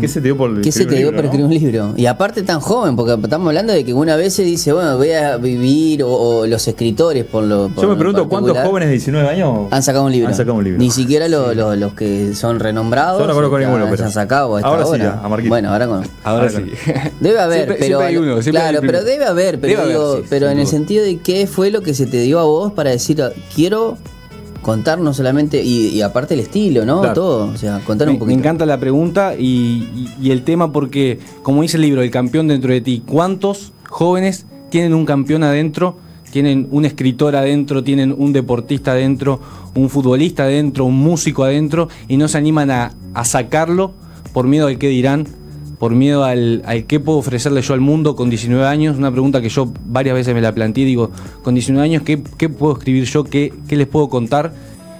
¿Qué 0.00 0.08
se 0.08 0.20
te 0.20 0.28
dio 0.28 0.36
por 0.36 0.60
¿qué 0.60 0.70
se 0.70 0.80
te 0.80 0.94
escribir 0.94 0.98
dio 0.98 1.10
libro, 1.10 1.24
escribir 1.26 1.46
un 1.46 1.52
libro? 1.54 1.94
Y 1.96 2.06
aparte 2.06 2.42
tan 2.42 2.60
joven, 2.60 2.96
porque 2.96 3.14
estamos 3.20 3.48
hablando 3.48 3.72
de 3.72 3.84
que 3.84 3.92
una 3.92 4.14
vez 4.16 4.34
se 4.34 4.42
dice, 4.44 4.72
bueno, 4.72 4.96
voy 4.96 5.10
a 5.12 5.36
vivir, 5.36 6.02
o, 6.04 6.10
o 6.12 6.46
los 6.46 6.66
escritores 6.68 7.24
por 7.24 7.44
lo... 7.44 7.68
por 7.70 7.82
Yo 7.84 7.90
me 7.90 7.96
pregunto 7.96 8.28
cuántos 8.28 8.56
jóvenes 8.58 8.88
de 8.88 8.92
19 8.92 9.28
años 9.28 9.66
Han 9.70 9.82
sacado 9.82 10.04
un 10.04 10.12
libro. 10.12 10.28
Han 10.28 10.34
sacado 10.34 10.54
un 10.58 10.64
libro. 10.64 10.78
Ni 10.78 10.90
siquiera 10.90 11.28
lo- 11.28 11.54
lo- 11.54 11.74
los 11.76 11.94
que 11.94 12.34
son 12.34 12.60
renombrados. 12.60 13.20
Yo 13.20 13.26
no 13.26 13.34
conozco 13.34 13.58
ninguno, 13.58 13.86
pero- 13.90 14.04
han 14.04 14.12
sacado 14.12 14.56
ahora 14.58 14.84
sí, 14.86 15.00
a 15.02 15.28
Marquito. 15.28 15.48
Bueno, 15.50 15.70
ahora 15.72 15.86
con... 15.88 15.96
Ahora 16.24 16.46
Ahora 16.46 16.50
sí. 16.50 16.64
Debe 17.20 17.40
haber, 17.40 17.56
Siempre- 17.64 17.76
pero. 17.80 17.86
siempre 17.86 18.06
hay 18.06 18.16
uno, 18.16 18.42
siempre 18.42 18.62
hay 18.62 18.70
claro, 18.70 18.86
pero 18.86 19.02
debe 19.04 19.24
haber, 19.24 19.60
pero, 19.60 19.70
Debe 19.72 19.82
haber, 19.82 19.96
digo, 19.96 20.16
sí, 20.18 20.22
pero 20.30 20.48
en 20.50 20.58
el 20.58 20.66
sentido 20.66 21.04
de 21.04 21.18
qué 21.18 21.46
fue 21.46 21.70
lo 21.70 21.80
que 21.82 21.94
se 21.94 22.06
te 22.06 22.20
dio 22.20 22.38
a 22.38 22.44
vos 22.44 22.72
para 22.72 22.90
decir, 22.90 23.22
quiero 23.54 23.96
contar 24.62 24.98
no 25.00 25.14
solamente, 25.14 25.62
y, 25.62 25.88
y 25.88 26.02
aparte 26.02 26.34
el 26.34 26.40
estilo, 26.40 26.84
¿no? 26.84 27.00
Claro. 27.00 27.14
Todo, 27.14 27.44
o 27.52 27.56
sea, 27.56 27.80
contar 27.80 28.06
Me, 28.08 28.12
un 28.12 28.16
me 28.16 28.20
poquito. 28.20 28.38
encanta 28.38 28.66
la 28.66 28.78
pregunta 28.78 29.34
y, 29.38 29.44
y- 29.94 30.08
y 30.20 30.30
el 30.30 30.42
tema 30.42 30.72
porque, 30.72 31.18
como 31.42 31.62
dice 31.62 31.76
el 31.76 31.82
libro, 31.82 32.02
El 32.02 32.10
campeón 32.10 32.48
dentro 32.48 32.72
de 32.72 32.80
ti, 32.80 33.02
¿cuántos 33.06 33.72
jóvenes 33.88 34.46
tienen 34.70 34.94
un 34.94 35.06
campeón 35.06 35.42
adentro? 35.44 35.96
Tienen 36.30 36.68
un 36.70 36.84
escritor 36.84 37.34
adentro, 37.34 37.82
tienen 37.82 38.14
un 38.16 38.32
deportista 38.32 38.92
adentro, 38.92 39.40
un 39.74 39.88
futbolista 39.90 40.44
adentro, 40.44 40.84
un 40.84 40.96
músico 40.96 41.42
adentro 41.42 41.88
y 42.06 42.16
no 42.18 42.28
se 42.28 42.38
animan 42.38 42.70
a, 42.70 42.92
a 43.14 43.24
sacarlo 43.24 43.92
por 44.32 44.46
miedo 44.46 44.68
al 44.68 44.78
qué 44.78 44.86
dirán, 44.88 45.26
por 45.80 45.94
miedo 45.94 46.24
al, 46.24 46.62
qué 46.86 47.00
puedo 47.00 47.18
ofrecerle 47.18 47.62
yo 47.62 47.72
al 47.72 47.80
mundo 47.80 48.14
con 48.14 48.28
19 48.28 48.66
años. 48.66 48.98
Una 48.98 49.10
pregunta 49.10 49.40
que 49.40 49.48
yo 49.48 49.72
varias 49.86 50.14
veces 50.14 50.34
me 50.34 50.42
la 50.42 50.54
planteé, 50.54 50.84
digo, 50.84 51.10
con 51.42 51.54
19 51.54 51.82
años, 51.82 52.02
¿qué, 52.02 52.18
puedo 52.50 52.74
escribir 52.74 53.04
yo? 53.04 53.24
¿Qué, 53.24 53.50
¿Qué 53.66 53.76
les 53.76 53.86
puedo 53.86 54.10
contar? 54.10 54.52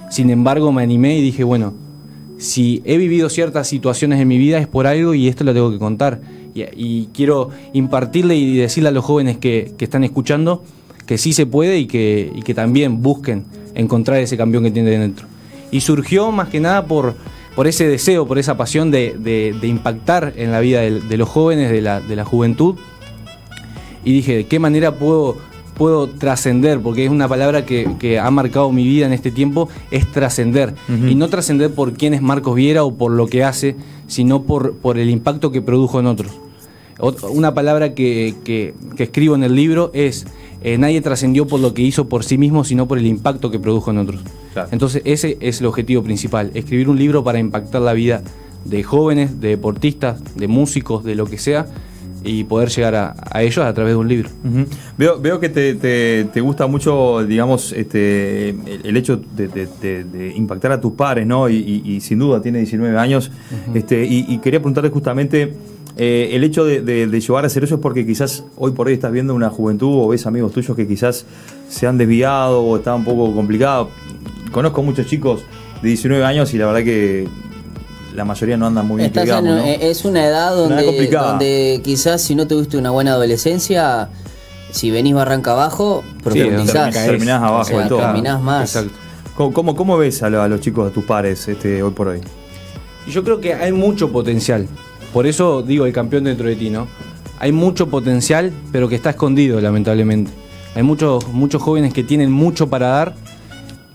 Sin 0.09 0.31
embargo, 0.31 0.71
me 0.71 0.81
animé 0.81 1.19
y 1.19 1.21
dije, 1.21 1.43
bueno, 1.43 1.75
si 2.39 2.81
he 2.83 2.97
vivido 2.97 3.29
ciertas 3.29 3.67
situaciones 3.67 4.19
en 4.19 4.27
mi 4.27 4.39
vida 4.39 4.57
es 4.57 4.65
por 4.65 4.87
algo 4.87 5.13
y 5.13 5.27
esto 5.27 5.43
lo 5.43 5.53
tengo 5.53 5.71
que 5.71 5.77
contar. 5.77 6.19
Y, 6.55 7.05
quiero 7.13 7.49
impartirle 7.73 8.35
y 8.35 8.57
decirle 8.57 8.89
a 8.89 8.91
los 8.91 9.05
jóvenes 9.05 9.37
que, 9.37 9.75
están 9.79 10.03
escuchando 10.03 10.63
que 11.05 11.19
sí 11.19 11.31
se 11.31 11.45
puede 11.45 11.77
y 11.77 11.85
que, 11.85 12.31
y 12.35 12.41
que 12.41 12.55
también 12.55 13.03
busquen 13.03 13.45
encontrar 13.75 14.19
ese 14.19 14.35
campeón 14.35 14.63
que 14.63 14.71
tienen 14.71 14.99
dentro. 14.99 15.27
Y 15.69 15.81
surgió 15.81 16.31
más 16.31 16.49
que 16.49 16.59
nada 16.59 16.85
por, 16.85 17.15
por 17.55 17.67
ese 17.67 17.87
deseo, 17.87 18.25
por 18.27 18.39
esa 18.39 18.55
pasión 18.57 18.91
de, 18.91 19.15
de- 19.19 19.55
de 19.59 19.67
impactar 19.67 20.33
en 20.37 20.51
la 20.51 20.59
vida 20.59 20.81
de, 20.81 21.17
los 21.17 21.27
jóvenes, 21.29 21.71
de 21.71 21.81
la, 21.81 21.99
de 21.99 22.15
la 22.15 22.25
juventud. 22.25 22.75
Y 24.03 24.13
dije, 24.13 24.35
¿de 24.37 24.45
qué 24.47 24.57
manera 24.59 24.95
puedo, 24.95 25.37
puedo 25.75 26.07
trascender? 26.07 26.79
Porque 26.79 27.05
es 27.05 27.11
una 27.11 27.27
palabra 27.27 27.65
que, 27.65 27.87
que 27.99 28.17
ha 28.19 28.31
marcado 28.31 28.71
mi 28.71 28.83
vida 28.83 29.05
en 29.05 29.13
este 29.13 29.31
tiempo, 29.31 29.69
es 29.91 30.09
trascender. 30.11 30.73
Y 30.89 31.15
no 31.15 31.27
trascender 31.27 31.71
por 31.73 31.93
quién 31.93 32.13
es 32.13 32.21
Marcos 32.21 32.55
Viera 32.55 32.83
o 32.83 32.95
por 32.95 33.11
lo 33.11 33.27
que 33.27 33.43
hace, 33.43 33.75
sino 34.07 34.43
por, 34.43 34.73
por 34.75 34.97
el 34.97 35.09
impacto 35.09 35.51
que 35.51 35.61
produjo 35.61 35.99
en 35.99 36.07
otros. 36.07 36.31
Ot- 36.99 37.29
Una 37.31 37.53
palabra 37.53 37.93
que, 37.93 38.35
que- 38.43 38.73
que 38.95 39.03
escribo 39.03 39.35
en 39.35 39.43
el 39.43 39.55
libro 39.55 39.91
es, 39.93 40.25
eh, 40.63 40.77
nadie 40.77 41.01
trascendió 41.01 41.47
por 41.47 41.59
lo 41.59 41.73
que 41.73 41.81
hizo 41.81 42.07
por 42.07 42.23
sí 42.23 42.37
mismo, 42.37 42.63
sino 42.63 42.87
por 42.87 42.97
el 42.97 43.05
impacto 43.07 43.49
que 43.51 43.59
produjo 43.59 43.91
en 43.91 43.97
otros. 43.99 44.21
Claro. 44.53 44.69
Entonces 44.71 45.01
ese 45.05 45.37
es 45.41 45.59
el 45.61 45.67
objetivo 45.67 46.03
principal, 46.03 46.51
escribir 46.53 46.89
un 46.89 46.97
libro 46.99 47.23
para 47.23 47.39
impactar 47.39 47.81
la 47.81 47.93
vida 47.93 48.21
de 48.65 48.83
jóvenes, 48.83 49.39
de 49.41 49.49
deportistas, 49.49 50.21
de 50.35 50.47
músicos, 50.47 51.03
de 51.03 51.15
lo 51.15 51.25
que 51.25 51.37
sea, 51.39 51.65
y 52.23 52.43
poder 52.43 52.69
llegar 52.69 52.93
a, 52.93 53.15
a 53.31 53.41
ellos 53.41 53.65
a 53.65 53.73
través 53.73 53.93
de 53.93 53.95
un 53.97 54.07
libro. 54.07 54.29
Veo, 54.95 55.19
veo 55.19 55.39
que 55.39 55.49
te, 55.49 55.73
te- 55.73 56.25
te 56.25 56.39
gusta 56.41 56.67
mucho, 56.67 57.25
digamos, 57.25 57.71
este, 57.73 58.49
el, 58.49 58.81
el 58.83 58.97
hecho 58.97 59.19
de, 59.35 59.47
de- 59.47 59.67
de- 59.81 60.03
de 60.03 60.27
impactar 60.35 60.71
a 60.73 60.79
tus 60.79 60.93
pares, 60.93 61.25
¿no? 61.25 61.49
Y, 61.49 61.55
y- 61.55 61.93
y 61.95 61.99
sin 62.01 62.19
duda 62.19 62.39
tiene 62.39 62.59
19 62.59 62.95
años. 62.99 63.31
este, 63.73 64.05
y, 64.05 64.25
y 64.29 64.37
quería 64.37 64.59
preguntarte 64.59 64.91
justamente, 64.91 65.55
eh, 65.97 66.29
el 66.33 66.43
hecho 66.43 66.63
de, 66.65 66.81
de- 66.81 67.07
de 67.07 67.19
llevar 67.21 67.43
a 67.43 67.47
hacer 67.47 67.63
eso 67.63 67.75
es 67.75 67.81
porque 67.81 68.05
quizás 68.05 68.43
hoy 68.57 68.71
por 68.71 68.87
hoy 68.87 68.93
estás 68.93 69.11
viendo 69.11 69.33
una 69.35 69.49
juventud 69.49 70.03
o 70.03 70.07
ves 70.09 70.25
amigos 70.25 70.51
tuyos 70.53 70.75
que 70.75 70.87
quizás 70.87 71.25
se 71.69 71.87
han 71.87 71.97
desviado 71.97 72.61
o 72.63 72.77
está 72.77 72.95
un 72.95 73.03
poco 73.03 73.33
complicado. 73.33 73.89
Conozco 74.51 74.83
muchos 74.83 75.05
chicos 75.07 75.41
de 75.81 75.87
19 75.89 76.23
años 76.23 76.53
y 76.53 76.57
la 76.57 76.65
verdad 76.67 76.83
que 76.83 77.27
la 78.15 78.25
mayoría 78.25 78.57
no 78.57 78.67
andan 78.67 78.87
muy 78.87 78.97
bien, 78.97 79.07
Estás 79.07 79.29
en- 79.39 79.45
¿no? 79.45 79.57
eh, 79.59 79.77
Es 79.89 80.03
una 80.05 80.25
edad 80.25 80.65
Una 80.65 80.81
edad 80.81 81.29
donde, 81.31 81.81
quizás 81.83 82.21
si 82.21 82.35
no 82.35 82.47
tuviste 82.47 82.77
una 82.77 82.91
buena 82.91 83.11
adolescencia, 83.13 84.09
si 84.71 84.91
venís 84.91 85.13
barranca 85.13 85.51
abajo, 85.51 86.03
profundizás. 86.23 86.93
donde 86.93 87.05
terminás 87.11 87.41
abajo 87.41 87.61
O 87.75 87.79
sea, 87.79 87.87
todo. 87.87 87.99
terminás 87.99 88.41
más. 88.41 88.75
Exacto. 88.75 88.97
¿Cómo, 89.35 89.53
cómo, 89.53 89.75
cómo 89.75 89.97
ves 89.97 90.21
a, 90.23 90.29
lo- 90.29 90.41
a 90.41 90.47
los 90.47 90.59
chicos, 90.61 90.89
a 90.89 90.93
tus 90.93 91.03
pares 91.05 91.47
este, 91.47 91.81
hoy 91.81 91.91
por 91.91 92.09
hoy? 92.09 92.19
Yo 93.07 93.23
creo 93.23 93.39
que 93.41 93.53
hay 93.53 93.71
mucho 93.71 94.11
potencial. 94.11 94.67
Por 95.13 95.27
eso 95.27 95.61
digo 95.61 95.85
el 95.85 95.93
campeón 95.93 96.25
dentro 96.25 96.47
de 96.47 96.55
ti, 96.55 96.69
¿no? 96.69 96.87
Hay 97.39 97.51
mucho 97.51 97.89
potencial, 97.89 98.51
pero 98.71 98.87
que 98.87 98.95
está 98.95 99.11
escondido, 99.11 99.59
lamentablemente. 99.59 100.31
Hay 100.75 100.83
muchos, 100.83 101.27
muchos 101.29 101.61
jóvenes 101.61 101.93
que 101.93 102.03
tienen 102.03 102.31
mucho 102.31 102.69
para 102.69 102.87
dar, 102.87 103.15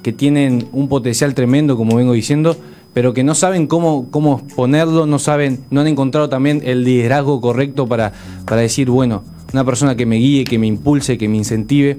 que 0.02 0.12
tienen 0.12 0.68
un 0.72 0.88
potencial 0.88 1.34
tremendo, 1.34 1.76
como 1.76 1.96
vengo 1.96 2.12
diciendo, 2.12 2.56
pero 2.92 3.14
que 3.14 3.24
no 3.24 3.34
saben 3.34 3.66
cómo, 3.66 4.10
cómo 4.10 4.46
ponerlo, 4.56 5.06
no 5.06 5.18
saben, 5.18 5.60
no 5.70 5.80
han 5.82 5.86
encontrado 5.86 6.28
también 6.28 6.62
el 6.64 6.84
liderazgo 6.84 7.40
correcto 7.40 7.86
para, 7.86 8.12
para 8.44 8.62
decir, 8.62 8.90
bueno, 8.90 9.22
una 9.52 9.64
persona 9.64 9.96
que 9.96 10.06
me 10.06 10.16
guíe, 10.16 10.44
que 10.44 10.58
me 10.58 10.66
impulse, 10.66 11.18
que 11.18 11.28
me 11.28 11.36
incentive. 11.36 11.96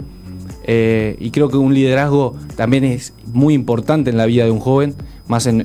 Eh, 0.66 1.16
y 1.20 1.32
creo 1.32 1.50
que 1.50 1.58
un 1.58 1.74
liderazgo 1.74 2.36
también 2.56 2.84
es 2.84 3.14
muy 3.32 3.54
importante 3.54 4.10
en 4.10 4.18
la 4.18 4.26
vida 4.26 4.44
de 4.44 4.52
un 4.52 4.60
joven, 4.60 4.96
más 5.28 5.48
en, 5.48 5.62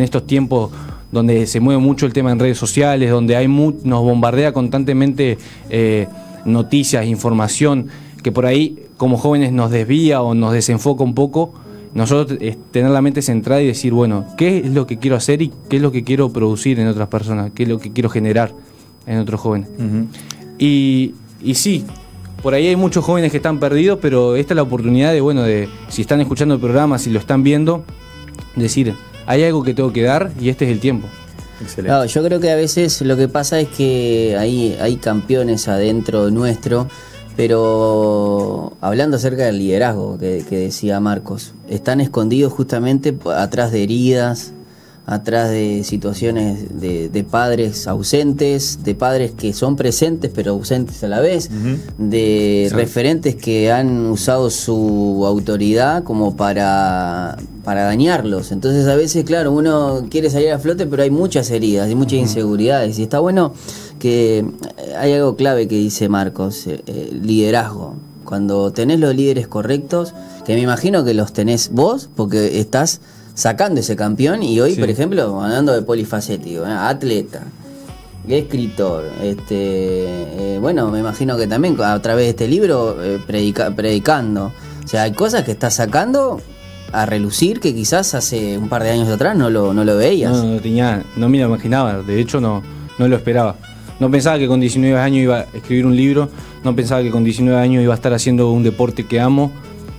estos 0.00 0.26
tiempos 0.26 0.70
donde 1.12 1.46
se 1.46 1.60
mueve 1.60 1.80
mucho 1.80 2.06
el 2.06 2.12
tema 2.12 2.32
en 2.32 2.38
redes 2.38 2.58
sociales, 2.58 3.10
donde 3.10 3.36
hay 3.36 3.48
mu- 3.48 3.74
nos 3.84 4.02
bombardea 4.02 4.52
constantemente 4.52 5.38
eh, 5.70 6.08
noticias, 6.44 7.06
información, 7.06 7.88
que 8.22 8.32
por 8.32 8.46
ahí 8.46 8.84
como 8.96 9.16
jóvenes 9.18 9.52
nos 9.52 9.70
desvía 9.70 10.22
o 10.22 10.34
nos 10.34 10.52
desenfoca 10.52 11.04
un 11.04 11.14
poco. 11.14 11.52
Nosotros 11.94 12.38
es 12.42 12.58
tener 12.72 12.90
la 12.90 13.00
mente 13.00 13.22
centrada 13.22 13.62
y 13.62 13.66
decir, 13.66 13.92
bueno, 13.94 14.26
¿qué 14.36 14.58
es 14.58 14.70
lo 14.70 14.86
que 14.86 14.98
quiero 14.98 15.16
hacer 15.16 15.40
y 15.40 15.50
qué 15.70 15.76
es 15.76 15.82
lo 15.82 15.92
que 15.92 16.04
quiero 16.04 16.30
producir 16.30 16.78
en 16.78 16.88
otras 16.88 17.08
personas? 17.08 17.52
¿Qué 17.54 17.62
es 17.62 17.68
lo 17.68 17.78
que 17.78 17.90
quiero 17.92 18.10
generar 18.10 18.52
en 19.06 19.18
otros 19.18 19.40
jóvenes? 19.40 19.68
Y, 20.58 21.14
y 21.42 21.54
sí, 21.54 21.84
por 22.42 22.52
ahí 22.52 22.66
hay 22.66 22.76
muchos 22.76 23.04
jóvenes 23.04 23.30
que 23.30 23.38
están 23.38 23.58
perdidos, 23.58 23.98
pero 24.02 24.36
esta 24.36 24.52
es 24.52 24.56
la 24.56 24.62
oportunidad 24.62 25.12
de, 25.12 25.20
bueno, 25.22 25.42
de 25.42 25.68
si 25.88 26.02
están 26.02 26.20
escuchando 26.20 26.54
el 26.54 26.60
programa, 26.60 26.98
si 26.98 27.10
lo 27.10 27.18
están 27.18 27.42
viendo, 27.42 27.84
decir, 28.56 28.94
hay 29.26 29.44
algo 29.44 29.62
que 29.62 29.74
tengo 29.74 29.92
que 29.92 30.02
dar 30.02 30.30
y 30.40 30.48
este 30.48 30.64
es 30.64 30.70
el 30.70 30.80
tiempo. 30.80 31.08
Excelente. 31.60 31.88
Claro, 31.88 32.04
yo 32.04 32.22
creo 32.22 32.40
que 32.40 32.50
a 32.50 32.56
veces 32.56 33.00
lo 33.02 33.16
que 33.16 33.28
pasa 33.28 33.60
es 33.60 33.68
que 33.68 34.36
hay, 34.38 34.76
hay 34.80 34.96
campeones 34.96 35.68
adentro 35.68 36.30
nuestro, 36.30 36.88
pero 37.36 38.76
hablando 38.80 39.16
acerca 39.16 39.44
del 39.44 39.58
liderazgo 39.58 40.18
que, 40.18 40.44
que 40.48 40.58
decía 40.58 41.00
Marcos, 41.00 41.54
están 41.68 42.00
escondidos 42.00 42.52
justamente 42.52 43.16
atrás 43.34 43.72
de 43.72 43.82
heridas, 43.82 44.52
atrás 45.06 45.50
de 45.50 45.84
situaciones 45.84 46.80
de, 46.80 47.08
de 47.08 47.24
padres 47.24 47.86
ausentes, 47.86 48.82
de 48.82 48.96
padres 48.96 49.30
que 49.30 49.52
son 49.52 49.76
presentes 49.76 50.32
pero 50.34 50.50
ausentes 50.50 51.02
a 51.04 51.08
la 51.08 51.20
vez, 51.20 51.48
de 51.96 52.68
referentes 52.72 53.36
que 53.36 53.70
han 53.70 54.06
usado 54.06 54.50
su 54.50 55.24
autoridad 55.24 56.02
como 56.02 56.36
para, 56.36 57.36
para 57.62 57.84
dañarlos. 57.84 58.50
Entonces 58.50 58.88
a 58.88 58.96
veces, 58.96 59.24
claro, 59.24 59.52
uno 59.52 60.06
quiere 60.10 60.28
salir 60.28 60.50
a 60.50 60.58
flote, 60.58 60.86
pero 60.86 61.04
hay 61.04 61.10
muchas 61.10 61.50
heridas 61.50 61.88
y 61.88 61.94
muchas 61.94 62.18
inseguridades. 62.18 62.98
Y 62.98 63.04
está 63.04 63.20
bueno 63.20 63.52
que 64.00 64.44
hay 64.98 65.12
algo 65.12 65.36
clave 65.36 65.68
que 65.68 65.76
dice 65.76 66.08
Marcos, 66.08 66.66
eh, 66.66 66.82
eh, 66.86 67.16
liderazgo. 67.22 67.94
Cuando 68.24 68.72
tenés 68.72 68.98
los 68.98 69.14
líderes 69.14 69.46
correctos, 69.46 70.14
que 70.44 70.54
me 70.54 70.60
imagino 70.60 71.04
que 71.04 71.14
los 71.14 71.32
tenés 71.32 71.70
vos, 71.70 72.10
porque 72.16 72.58
estás 72.58 73.00
sacando 73.36 73.78
ese 73.80 73.94
campeón 73.94 74.42
y 74.42 74.58
hoy, 74.58 74.74
Sí. 74.74 74.80
por 74.80 74.90
ejemplo, 74.90 75.40
hablando 75.40 75.72
de 75.72 75.82
polifacético, 75.82 76.66
¿eh? 76.66 76.70
atleta, 76.72 77.42
escritor, 78.28 79.04
este, 79.22 79.44
eh, 80.54 80.58
bueno, 80.60 80.90
me 80.90 80.98
imagino 80.98 81.36
que 81.36 81.46
también 81.46 81.76
a 81.80 82.00
través 82.02 82.24
de 82.24 82.30
este 82.30 82.48
libro 82.48 82.96
eh, 83.02 83.18
predica- 83.26 83.74
predicando. 83.74 84.52
O 84.84 84.88
sea, 84.88 85.02
hay 85.02 85.12
cosas 85.12 85.44
que 85.44 85.52
estás 85.52 85.74
sacando 85.74 86.40
a 86.92 87.06
relucir 87.06 87.60
que 87.60 87.74
quizás 87.74 88.14
hace 88.14 88.58
un 88.58 88.68
par 88.68 88.82
de 88.82 88.90
años 88.90 89.08
atrás 89.08 89.36
no 89.36 89.50
lo, 89.50 89.72
no 89.74 89.84
lo 89.84 89.96
veías. 89.96 90.32
No, 90.32 90.54
no 90.54 90.60
tenía, 90.60 91.04
no 91.16 91.28
me 91.28 91.38
lo 91.38 91.46
imaginaba, 91.46 92.02
de 92.02 92.20
hecho 92.20 92.40
no, 92.40 92.62
no 92.98 93.06
lo 93.08 93.16
esperaba. 93.16 93.56
No 94.00 94.10
pensaba 94.10 94.38
que 94.38 94.46
con 94.48 94.60
19 94.60 94.98
años 94.98 95.22
iba 95.22 95.38
a 95.40 95.46
escribir 95.54 95.86
un 95.86 95.96
libro, 95.96 96.28
no 96.64 96.74
pensaba 96.76 97.02
que 97.02 97.10
con 97.10 97.24
19 97.24 97.58
años 97.58 97.82
iba 97.82 97.92
a 97.94 97.96
estar 97.96 98.12
haciendo 98.12 98.50
un 98.50 98.62
deporte 98.62 99.06
que 99.06 99.20
amo, 99.20 99.52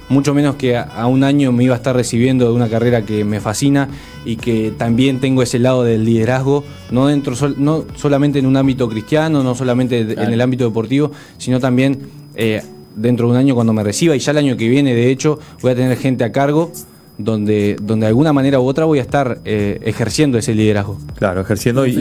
mucho 0.09 0.33
menos 0.33 0.55
que 0.55 0.77
a, 0.77 0.83
a 0.83 1.07
un 1.07 1.23
año 1.23 1.51
me 1.51 1.63
iba 1.63 1.73
a 1.73 1.77
estar 1.77 1.95
recibiendo 1.95 2.45
de 2.47 2.53
una 2.53 2.69
carrera 2.69 3.01
que 3.03 3.23
me 3.25 3.39
fascina 3.41 3.89
y 4.25 4.37
que 4.37 4.71
también 4.77 5.19
tengo 5.19 5.41
ese 5.43 5.59
lado 5.59 5.83
del 5.83 6.05
liderazgo, 6.05 6.63
no 6.91 7.07
dentro 7.07 7.35
sol- 7.35 7.55
no 7.57 7.85
solamente 7.95 8.39
en 8.39 8.45
un 8.45 8.55
ámbito 8.57 8.87
cristiano, 8.89 9.43
no 9.43 9.53
solamente 9.55 9.99
en 10.01 10.31
el 10.33 10.41
ámbito 10.41 10.63
deportivo, 10.65 11.11
sino 11.37 11.59
también 11.59 11.99
eh, 12.35 12.61
dentro 12.95 13.27
de 13.27 13.31
un 13.33 13.37
año 13.37 13.53
cuando 13.55 13.73
me 13.73 13.83
reciba 13.83 14.15
y 14.15 14.19
ya 14.19 14.31
el 14.31 14.37
año 14.37 14.57
que 14.57 14.67
viene, 14.69 14.93
de 14.95 15.11
hecho, 15.11 15.39
voy 15.61 15.71
a 15.71 15.75
tener 15.75 15.97
gente 15.97 16.23
a 16.23 16.31
cargo 16.31 16.71
donde, 17.19 17.75
donde 17.81 18.05
de 18.05 18.09
alguna 18.09 18.31
manera 18.31 18.59
u 18.59 18.65
otra 18.67 18.85
voy 18.85 18.99
a 18.99 19.01
estar 19.01 19.39
eh, 19.43 19.79
ejerciendo 19.83 20.37
ese 20.37 20.53
liderazgo. 20.53 20.97
Claro, 21.15 21.41
ejerciendo 21.41 21.85
y- 21.87 21.95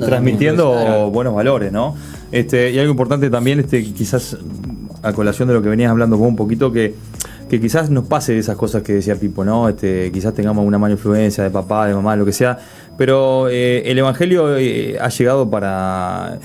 transmitiendo 0.00 0.72
claro. 0.72 1.10
buenos 1.10 1.34
valores, 1.34 1.70
¿no? 1.72 1.94
Este, 2.32 2.70
y 2.70 2.78
algo 2.78 2.90
importante 2.90 3.28
también, 3.30 3.60
este, 3.60 3.84
quizás 3.84 4.36
a 5.02 5.12
colación 5.12 5.48
de 5.48 5.54
lo 5.54 5.62
que 5.62 5.68
venías 5.68 5.90
hablando 5.90 6.16
vos 6.16 6.28
un 6.28 6.36
poquito, 6.36 6.72
que, 6.72 6.94
que 7.52 7.60
quizás 7.60 7.90
nos 7.90 8.06
pase 8.06 8.38
esas 8.38 8.56
cosas 8.56 8.82
que 8.82 8.94
decía 8.94 9.14
Pipo, 9.14 9.44
¿no? 9.44 9.68
Este, 9.68 10.10
quizás 10.10 10.32
tengamos 10.32 10.64
una 10.64 10.78
mala 10.78 10.92
influencia 10.94 11.44
de 11.44 11.50
papá, 11.50 11.86
de 11.86 11.92
mamá, 11.92 12.16
lo 12.16 12.24
que 12.24 12.32
sea, 12.32 12.58
pero 12.96 13.50
eh, 13.50 13.82
el 13.90 13.98
Evangelio 13.98 14.56
eh, 14.56 14.96
ha 14.98 15.10
llegado 15.10 15.50
para 15.50 16.38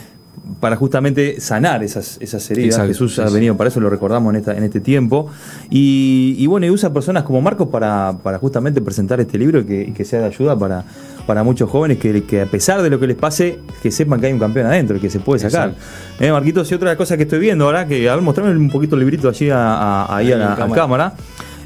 para 0.60 0.76
justamente 0.76 1.40
sanar 1.40 1.84
esas, 1.84 2.18
esas 2.20 2.50
heridas. 2.52 2.76
Exacto, 2.76 2.88
Jesús 2.90 3.16
sí, 3.16 3.22
ha 3.22 3.28
sí. 3.28 3.34
venido 3.34 3.56
para 3.58 3.70
eso, 3.70 3.80
lo 3.80 3.90
recordamos 3.90 4.34
en, 4.34 4.40
esta, 4.40 4.58
en 4.58 4.64
este 4.64 4.80
tiempo. 4.80 5.30
Y, 5.70 6.36
y 6.38 6.48
bueno, 6.48 6.66
y 6.66 6.70
usa 6.70 6.92
personas 6.94 7.24
como 7.24 7.42
Marcos 7.42 7.68
para, 7.70 8.18
para 8.24 8.40
justamente 8.40 8.82
presentar 8.82 9.20
este 9.20 9.38
libro 9.38 9.60
y 9.60 9.66
que, 9.66 9.82
y 9.84 9.92
que 9.92 10.06
sea 10.06 10.20
de 10.22 10.26
ayuda 10.28 10.58
para, 10.58 10.84
para 11.28 11.44
muchos 11.44 11.70
jóvenes 11.70 11.98
que, 12.00 12.24
que 12.24 12.42
a 12.42 12.46
pesar 12.46 12.82
de 12.82 12.90
lo 12.90 13.00
que 13.00 13.08
les 13.08 13.18
pase, 13.18 13.60
que 13.84 13.92
sepan 13.92 14.20
que 14.20 14.28
hay 14.28 14.34
un 14.34 14.40
campeón 14.40 14.66
adentro 14.68 14.98
y 14.98 15.00
que 15.00 15.10
se 15.10 15.20
puede 15.20 15.40
sacar. 15.40 15.76
Eh, 16.20 16.32
Marquitos, 16.32 16.72
y 16.72 16.76
otra 16.76 16.96
cosa 16.98 17.18
que 17.18 17.24
estoy 17.24 17.40
viendo 17.40 17.66
ahora, 17.66 17.86
que 17.88 18.10
a 18.10 18.16
ver, 18.16 18.24
mostrame 18.24 18.52
un 18.58 18.70
poquito 18.70 18.96
el 18.96 19.02
librito 19.02 19.30
allí 19.30 19.50
a, 19.50 19.58
a- 20.06 20.16
ahí 20.18 20.28
Ahí 20.28 20.32
a 20.34 20.38
la 20.38 20.54
a 20.54 20.70
cámara. 20.72 21.14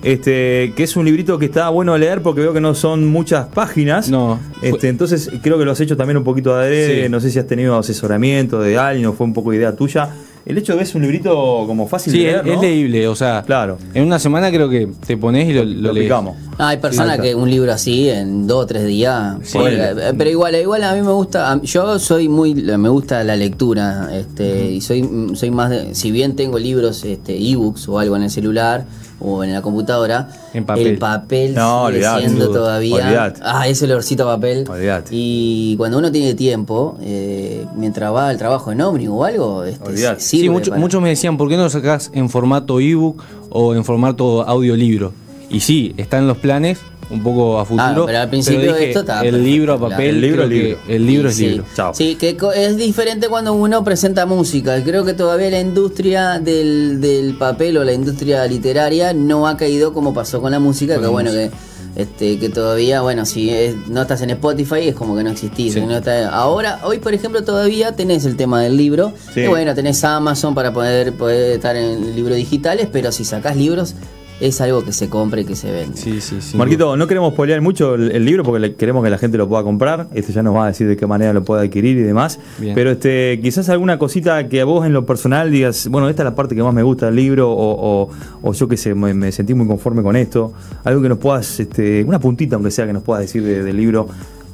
Este, 0.03 0.73
que 0.75 0.83
es 0.83 0.95
un 0.95 1.05
librito 1.05 1.37
que 1.37 1.45
está 1.45 1.69
bueno 1.69 1.95
leer 1.97 2.21
porque 2.21 2.41
veo 2.41 2.53
que 2.53 2.61
no 2.61 2.73
son 2.73 3.07
muchas 3.07 3.47
páginas. 3.47 4.09
No. 4.09 4.39
Este, 4.61 4.89
entonces 4.89 5.29
creo 5.41 5.57
que 5.59 5.65
lo 5.65 5.71
has 5.71 5.79
hecho 5.79 5.95
también 5.95 6.17
un 6.17 6.23
poquito 6.23 6.55
de 6.57 6.63
adrede. 6.63 7.03
Sí. 7.03 7.09
No 7.09 7.19
sé 7.19 7.29
si 7.29 7.39
has 7.39 7.47
tenido 7.47 7.77
asesoramiento 7.77 8.59
de 8.59 8.77
alguien 8.77 9.05
o 9.07 9.13
fue 9.13 9.25
un 9.27 9.33
poco 9.33 9.53
idea 9.53 9.75
tuya. 9.75 10.09
El 10.43 10.57
hecho 10.57 10.71
de 10.73 10.79
que 10.79 10.85
es 10.85 10.95
un 10.95 11.03
librito 11.03 11.31
como 11.67 11.87
fácil 11.87 12.13
Sí, 12.13 12.23
de 12.23 12.29
es, 12.29 12.31
leer, 12.43 12.45
¿no? 12.47 12.53
es 12.53 12.61
leíble, 12.61 13.07
o 13.07 13.15
sea, 13.15 13.43
Claro. 13.45 13.77
en 13.93 14.03
una 14.03 14.17
semana 14.17 14.49
creo 14.49 14.67
que 14.71 14.89
te 15.05 15.15
pones 15.15 15.47
y 15.47 15.53
lo, 15.53 15.63
lo, 15.63 15.81
Lo 15.81 15.93
lees. 15.93 16.05
picamos. 16.07 16.35
Ah, 16.57 16.69
hay 16.69 16.77
personas 16.77 17.17
Sí, 17.17 17.21
que 17.21 17.35
un 17.35 17.47
libro 17.47 17.71
así 17.71 18.09
en 18.09 18.47
dos 18.47 18.63
o 18.63 18.65
tres 18.65 18.87
días. 18.87 19.35
Sí. 19.43 19.59
eh, 19.61 20.13
pero 20.17 20.31
igual, 20.31 20.55
igual 20.55 20.83
a 20.83 20.95
mí 20.95 21.01
me 21.03 21.11
gusta. 21.11 21.59
Yo 21.61 21.99
soy 21.99 22.27
muy, 22.27 22.55
me 22.55 22.89
gusta 22.89 23.23
la 23.23 23.35
lectura, 23.35 24.09
este, 24.17 24.71
y 24.71 24.81
soy, 24.81 25.07
soy 25.35 25.51
más 25.51 25.69
de, 25.69 25.93
si 25.93 26.09
bien 26.09 26.35
tengo 26.35 26.57
libros, 26.57 27.03
este, 27.05 27.37
ebooks 27.37 27.87
o 27.87 27.99
algo 27.99 28.15
en 28.15 28.23
el 28.23 28.31
celular 28.31 28.85
o 29.23 29.43
en 29.43 29.53
la 29.53 29.61
computadora, 29.61 30.27
En 30.53 30.65
papel. 30.65 30.87
el 30.87 30.97
papel 30.97 31.53
No, 31.55 31.85
sigue 31.87 31.97
olvidate, 31.97 32.21
siendo 32.27 32.49
todavía. 32.51 32.95
Olvidate. 32.95 33.39
Ah, 33.43 33.67
ese 33.67 33.85
olorcito 33.85 34.29
a 34.29 34.35
papel. 34.35 34.65
Olvidate. 34.69 35.09
Y 35.11 35.75
cuando 35.77 35.97
uno 35.99 36.11
tiene 36.11 36.33
tiempo, 36.33 36.97
eh, 37.01 37.65
mientras 37.75 38.13
va 38.13 38.29
al 38.29 38.37
trabajo 38.37 38.71
en 38.71 38.81
ómnibus 38.81 39.19
o 39.19 39.23
algo, 39.25 39.63
este, 39.63 39.95
sirve 39.97 40.19
Sí, 40.19 40.49
mucho- 40.49 40.71
para- 40.71 40.81
muchos 40.81 41.01
me 41.01 41.09
decían, 41.09 41.37
¿por 41.37 41.49
qué 41.49 41.57
no 41.57 41.63
lo 41.63 41.69
sacás 41.69 42.09
en 42.13 42.29
formato 42.29 42.79
ebook 42.79 43.23
o 43.49 43.75
en 43.75 43.85
formato 43.85 44.41
audiolibro? 44.47 45.13
Y 45.49 45.59
sí, 45.59 45.93
está 45.97 46.17
en 46.17 46.27
los 46.27 46.37
planes, 46.37 46.79
un 47.11 47.21
poco 47.23 47.59
a 47.59 47.65
futuro. 47.65 47.85
Ah, 47.85 48.03
pero 48.05 48.19
al 48.19 48.29
principio 48.29 48.61
dije, 48.73 48.87
esto 48.89 49.01
estaba 49.01 49.21
El 49.21 49.43
libro 49.43 49.73
a 49.73 49.79
papel, 49.79 50.09
El 50.15 50.21
libro 50.21 50.43
que 50.43 50.49
libro. 50.55 50.79
el 50.87 51.05
libro 51.05 51.29
es 51.29 51.35
Sí, 51.35 51.47
libro. 51.49 51.65
Chao. 51.75 51.93
Sí, 51.93 52.15
que 52.15 52.37
co- 52.37 52.51
es 52.53 52.77
diferente 52.77 53.27
cuando 53.27 53.53
uno 53.53 53.83
presenta 53.83 54.25
música. 54.25 54.81
Creo 54.83 55.03
que 55.05 55.13
todavía 55.13 55.49
la 55.49 55.59
industria 55.59 56.39
del, 56.39 56.99
del 57.01 57.35
papel 57.37 57.77
o 57.77 57.83
la 57.83 57.93
industria 57.93 58.45
literaria 58.47 59.13
no 59.13 59.47
ha 59.47 59.57
caído 59.57 59.93
como 59.93 60.13
pasó 60.13 60.41
con 60.41 60.51
la 60.51 60.59
música, 60.59 60.99
que 60.99 61.07
bueno, 61.07 61.31
que 61.31 61.51
este 61.93 62.39
que 62.39 62.47
todavía, 62.47 63.01
bueno, 63.01 63.25
si 63.25 63.49
es- 63.49 63.75
no 63.89 64.03
estás 64.03 64.21
en 64.21 64.29
Spotify 64.29 64.87
es 64.87 64.95
como 64.95 65.15
que 65.17 65.23
no 65.23 65.29
existís. 65.31 65.73
Sí. 65.73 65.81
no 65.81 65.97
está- 65.97 66.29
ahora, 66.29 66.79
hoy 66.85 66.99
por 66.99 67.13
ejemplo 67.13 67.43
todavía 67.43 67.93
tenés 67.97 68.23
el 68.25 68.37
tema 68.37 68.61
del 68.61 68.77
libro. 68.77 69.11
Sí. 69.33 69.41
Y 69.41 69.47
bueno, 69.47 69.75
tenés 69.75 70.01
Amazon 70.05 70.55
para 70.55 70.71
poder, 70.71 71.11
poder 71.13 71.51
estar 71.55 71.75
en 71.75 72.15
libros 72.15 72.37
digitales, 72.37 72.87
pero 72.91 73.11
si 73.11 73.25
sacás 73.25 73.57
libros 73.57 73.95
es 74.41 74.59
algo 74.61 74.83
que 74.83 74.91
se 74.91 75.07
compra 75.09 75.41
y 75.41 75.45
que 75.45 75.55
se 75.55 75.71
vende. 75.71 75.95
Sí, 75.97 76.19
sí, 76.21 76.41
sí. 76.41 76.57
Marquito, 76.57 76.97
no 76.97 77.07
queremos 77.07 77.33
spoilear 77.33 77.61
mucho 77.61 77.95
el, 77.95 78.11
el 78.11 78.25
libro 78.25 78.43
porque 78.43 78.59
le- 78.59 78.75
queremos 78.75 79.03
que 79.03 79.09
la 79.09 79.17
gente 79.17 79.37
lo 79.37 79.47
pueda 79.47 79.63
comprar. 79.63 80.07
Este 80.13 80.33
ya 80.33 80.43
nos 80.43 80.55
va 80.55 80.65
a 80.65 80.67
decir 80.67 80.87
de 80.87 80.97
qué 80.97 81.05
manera 81.07 81.31
lo 81.33 81.43
puede 81.43 81.63
adquirir 81.65 81.97
y 81.97 82.01
demás. 82.01 82.39
Bien. 82.59 82.75
Pero 82.75 82.91
este, 82.91 83.39
quizás 83.41 83.69
alguna 83.69 83.97
cosita 83.99 84.49
que 84.49 84.61
a 84.61 84.65
vos 84.65 84.85
en 84.85 84.93
lo 84.93 85.05
personal 85.05 85.51
digas, 85.51 85.87
bueno, 85.87 86.09
esta 86.09 86.23
es 86.23 86.25
la 86.25 86.35
parte 86.35 86.55
que 86.55 86.63
más 86.63 86.73
me 86.73 86.83
gusta 86.83 87.05
del 87.07 87.15
libro, 87.15 87.51
o, 87.51 88.03
o- 88.03 88.09
o 88.41 88.53
yo 88.53 88.67
que 88.67 88.77
sé, 88.77 88.93
me, 88.95 89.13
me 89.13 89.31
sentí 89.31 89.53
muy 89.53 89.67
conforme 89.67 90.01
con 90.03 90.15
esto. 90.15 90.53
Algo 90.83 91.01
que 91.01 91.09
nos 91.09 91.17
puedas, 91.19 91.59
este, 91.59 92.03
una 92.03 92.19
puntita 92.19 92.55
aunque 92.55 92.71
sea 92.71 92.85
que 92.87 92.93
nos 92.93 93.03
puedas 93.03 93.21
decir 93.21 93.43
de- 93.43 93.63
del 93.63 93.77
libro. 93.77 94.07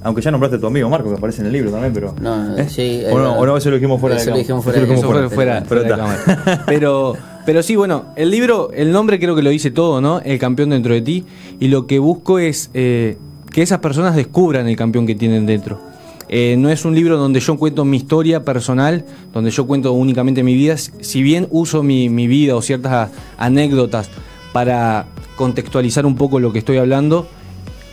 Aunque 0.03 0.22
ya 0.22 0.29
nombraste 0.32 0.58
a 0.58 0.60
tu 0.60 0.67
amigo 0.67 0.88
Marco, 0.89 1.10
que 1.10 1.15
aparece 1.17 1.41
en 1.41 1.48
el 1.48 1.53
libro 1.53 1.72
también, 1.72 1.91
pero. 1.91 2.13
No, 2.22 2.56
¿eh? 2.56 2.70
sí, 2.70 3.01
o, 3.12 3.17
no, 3.17 3.34
eh, 3.34 3.38
o 3.39 3.46
no, 3.46 3.58
eso 3.58 3.70
lo 3.72 3.75
dijimos 3.77 4.00
fuera 4.00 4.15
eso 4.15 4.25
de 4.25 4.29
lo 4.29 4.34
cámara. 4.36 4.41
dijimos 4.41 4.63
fuera 4.63 4.79
Eso 4.79 5.29
fuera, 5.36 5.62
fuera 5.65 5.84
de 5.84 5.89
está. 5.89 5.98
cámara. 5.98 6.63
Pero, 6.67 7.17
pero 7.47 7.63
sí, 7.63 7.77
bueno, 7.77 8.07
el 8.17 8.29
libro, 8.29 8.71
el 8.73 8.91
nombre 8.91 9.21
creo 9.21 9.33
que 9.33 9.41
lo 9.41 9.49
dice 9.49 9.71
todo, 9.71 10.01
¿no? 10.01 10.19
El 10.19 10.37
campeón 10.37 10.71
dentro 10.71 10.93
de 10.93 11.01
ti. 11.01 11.23
Y 11.61 11.69
lo 11.69 11.87
que 11.87 11.97
busco 11.97 12.39
es 12.39 12.69
eh, 12.73 13.17
que 13.53 13.61
esas 13.61 13.79
personas 13.79 14.17
descubran 14.17 14.67
el 14.67 14.75
campeón 14.75 15.07
que 15.07 15.15
tienen 15.15 15.45
dentro. 15.45 15.79
Eh, 16.27 16.57
no 16.59 16.69
es 16.69 16.83
un 16.83 16.93
libro 16.93 17.15
donde 17.15 17.39
yo 17.39 17.57
cuento 17.57 17.85
mi 17.85 17.95
historia 17.95 18.43
personal, 18.43 19.05
donde 19.31 19.49
yo 19.51 19.65
cuento 19.65 19.93
únicamente 19.93 20.43
mi 20.43 20.55
vida. 20.55 20.75
Si 20.75 21.23
bien 21.23 21.47
uso 21.49 21.83
mi, 21.83 22.09
vida 22.27 22.53
o 22.53 22.61
ciertas 22.61 23.11
anécdotas 23.37 24.09
para 24.51 25.05
contextualizar 25.37 26.05
un 26.05 26.17
poco 26.17 26.41
lo 26.41 26.51
que 26.51 26.59
estoy 26.59 26.79
hablando, 26.79 27.29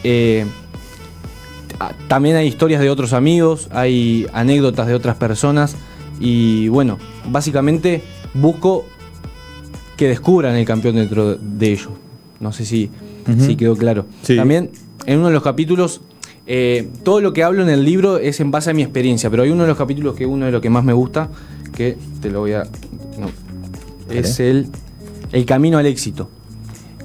eh, 0.02 0.46
También 2.08 2.34
hay 2.34 2.48
historias 2.48 2.80
de 2.80 2.90
otros 2.90 3.12
amigos, 3.12 3.68
hay 3.70 4.26
anécdotas 4.32 4.88
de 4.88 4.94
otras 4.94 5.14
personas 5.14 5.76
y 6.18 6.66
bueno, 6.68 6.98
básicamente 7.30 8.02
busco 8.34 8.84
que 9.96 10.08
descubran 10.08 10.56
el 10.56 10.64
campeón 10.64 10.96
dentro 10.96 11.36
de 11.36 11.72
ellos. 11.72 11.90
No 12.40 12.52
sé 12.52 12.64
si, 12.64 12.90
si 13.38 13.56
quedó 13.56 13.76
claro. 13.76 14.06
Sí. 14.22 14.36
También 14.36 14.70
en 15.06 15.18
uno 15.18 15.28
de 15.28 15.34
los 15.34 15.42
capítulos, 15.42 16.00
eh, 16.46 16.88
todo 17.04 17.20
lo 17.20 17.32
que 17.32 17.42
hablo 17.42 17.62
en 17.62 17.68
el 17.70 17.84
libro 17.84 18.18
es 18.18 18.40
en 18.40 18.50
base 18.50 18.70
a 18.70 18.74
mi 18.74 18.82
experiencia, 18.82 19.30
pero 19.30 19.42
hay 19.44 19.50
uno 19.50 19.62
de 19.62 19.68
los 19.68 19.78
capítulos 19.78 20.14
que 20.14 20.26
uno 20.26 20.46
de 20.46 20.52
los 20.52 20.60
que 20.60 20.70
más 20.70 20.84
me 20.84 20.92
gusta, 20.92 21.30
que 21.74 21.96
te 22.20 22.30
lo 22.30 22.40
voy 22.40 22.52
a... 22.52 22.64
no, 23.18 23.30
es 24.10 24.40
el, 24.40 24.66
el 25.32 25.44
camino 25.46 25.78
al 25.78 25.86
éxito 25.86 26.28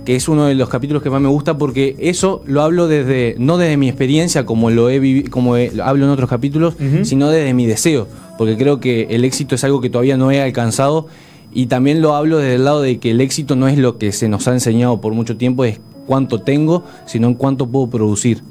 que 0.06 0.16
es 0.16 0.28
uno 0.28 0.46
de 0.46 0.56
los 0.56 0.70
capítulos 0.70 1.04
que 1.04 1.10
más 1.12 1.22
me 1.22 1.28
gusta 1.28 1.58
porque 1.58 1.96
eso 2.00 2.42
lo 2.48 2.62
hablo 2.64 2.88
desde 2.88 3.36
no 3.38 3.58
desde 3.58 3.78
mi 3.78 3.90
experiencia 3.90 4.44
como 4.46 4.72
lo 4.72 4.90
he 4.90 5.00
vivi- 5.00 5.30
como 5.30 5.56
he- 5.56 5.72
lo 5.72 5.84
hablo 5.84 6.06
en 6.06 6.10
otros 6.12 6.30
capítulos, 6.30 6.76
sino 7.06 7.30
desde 7.30 7.54
mi 7.54 7.68
deseo, 7.68 8.08
porque 8.38 8.58
creo 8.58 8.80
que 8.80 9.04
el 9.12 9.24
éxito 9.24 9.54
es 9.56 9.64
algo 9.64 9.82
que 9.82 9.90
todavía 9.92 10.18
no 10.18 10.32
he 10.32 10.42
alcanzado 10.42 11.06
y 11.54 11.68
también 11.68 12.02
lo 12.02 12.16
hablo 12.16 12.38
desde 12.38 12.56
el 12.56 12.66
lado 12.66 12.82
de 12.82 13.00
que 13.00 13.12
el 13.12 13.22
éxito 13.22 13.56
no 13.56 13.68
es 13.68 13.78
lo 13.78 13.98
que 13.98 14.12
se 14.12 14.30
nos 14.30 14.48
ha 14.48 14.54
enseñado 14.54 15.02
por 15.02 15.14
mucho 15.14 15.38
tiempo, 15.38 15.64
es 15.66 15.80
cuánto 16.06 16.40
tengo, 16.42 16.84
sino 17.06 17.28
en 17.28 17.34
cuánto 17.36 17.68
puedo 17.68 17.90
producir, 17.90 18.42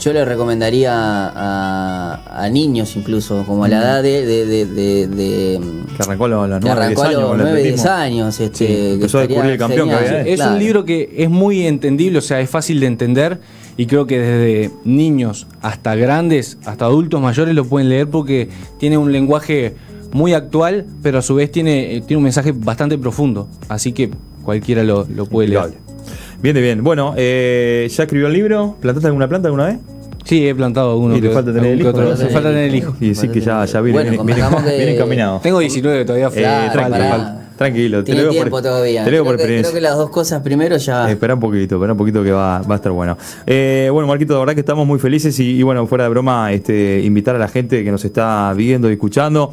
yo 0.00 0.12
le 0.12 0.24
recomendaría 0.24 0.92
a, 0.94 2.48
niños 2.50 2.94
incluso, 2.96 3.44
como 3.46 3.64
a 3.64 3.68
la 3.68 3.78
edad 3.78 4.02
de... 4.02 4.26
de, 4.26 5.60
que 5.96 6.02
arrancó 6.02 6.24
a 6.26 6.28
los, 6.28 6.48
9, 6.60 7.50
años. 7.50 7.62
10 7.62 7.86
años. 7.86 8.40
Este, 8.40 8.94
empezó 8.94 9.18
a 9.18 9.26
descubrir 9.26 9.52
el 9.52 9.58
campeón 9.58 9.88
que 9.88 10.32
Es 10.32 10.40
un 10.40 10.58
libro 10.58 10.84
que 10.84 11.14
es 11.16 11.30
muy 11.30 11.66
entendible, 11.66 12.18
o 12.18 12.22
sea, 12.22 12.40
es 12.40 12.50
fácil 12.50 12.80
de 12.80 12.86
entender 12.86 13.40
y 13.76 13.86
creo 13.86 14.06
que 14.06 14.18
desde 14.18 14.70
niños 14.84 15.46
hasta 15.62 15.94
grandes, 15.94 16.58
hasta 16.64 16.84
adultos 16.84 17.20
mayores 17.20 17.54
lo 17.54 17.64
pueden 17.64 17.88
leer 17.88 18.08
porque 18.08 18.48
tiene 18.78 18.98
un 18.98 19.12
lenguaje 19.12 19.74
muy 20.12 20.32
actual, 20.32 20.86
pero 21.02 21.18
a 21.18 21.22
su 21.22 21.34
vez 21.34 21.50
tiene, 21.50 22.02
tiene 22.06 22.18
un 22.18 22.24
mensaje 22.24 22.52
bastante 22.52 22.96
profundo. 22.98 23.48
Así 23.68 23.92
que 23.92 24.10
cualquiera 24.44 24.84
lo, 24.84 25.06
puede 25.26 25.48
leer. 25.48 25.72
Bien, 26.40 26.54
bien. 26.54 26.84
Bueno, 26.84 27.14
eh, 27.16 27.88
¿ya 27.90 28.04
escribió 28.04 28.28
el 28.28 28.32
libro? 28.32 28.76
¿Plantaste 28.80 29.08
alguna 29.08 29.28
planta 29.28 29.48
alguna 29.48 29.66
vez? 29.66 29.78
Sí, 30.24 30.46
he 30.46 30.54
plantado 30.54 30.92
alguno. 30.92 31.16
Y 31.16 31.20
te 31.20 31.30
falta 31.30 31.52
tener 31.52 31.72
el 31.72 31.80
hijo. 31.80 31.92
falta 31.92 32.48
tener 32.48 32.64
el 32.64 32.74
hijo. 32.74 32.96
Y 33.00 33.14
sí 33.14 33.28
que 33.28 33.40
ya, 33.40 33.64
ya 33.64 33.80
viene, 33.80 34.02
viene, 34.02 34.94
encaminado. 34.94 35.40
Tengo 35.42 35.58
19 35.58 36.04
todavía. 36.04 36.30
Eh, 36.34 36.70
tranquilo, 36.72 37.43
tranquilo. 37.56 38.04
Tiene 38.04 38.24
tiempo 38.26 38.62
todavía. 38.62 39.04
creo, 39.04 39.24
que, 39.24 39.36
creo, 39.36 39.72
que, 39.72 39.80
las 39.80 39.96
dos 39.96 40.10
cosas 40.10 40.42
primero 40.42 40.76
ya. 40.76 41.10
Espera 41.10 41.34
un 41.34 41.40
poquito, 41.40 41.76
espera 41.76 41.92
un 41.92 41.98
poquito 41.98 42.22
que 42.22 42.32
va, 42.32 42.60
va 42.62 42.74
a 42.74 42.76
estar 42.76 42.92
bueno. 42.92 43.16
Eh, 43.46 43.88
bueno, 43.92 44.08
Marquito, 44.08 44.34
la 44.34 44.40
verdad 44.40 44.54
que 44.54 44.60
estamos 44.60 44.86
muy 44.86 44.98
felices 44.98 45.38
y, 45.38 45.58
y, 45.58 45.62
bueno, 45.62 45.86
fuera 45.86 46.04
de 46.04 46.10
broma, 46.10 46.52
este, 46.52 47.00
invitar 47.02 47.36
a 47.36 47.38
la 47.38 47.48
gente 47.48 47.84
que 47.84 47.90
nos 47.90 48.04
está 48.04 48.52
viendo 48.54 48.88
y 48.90 48.94
escuchando 48.94 49.52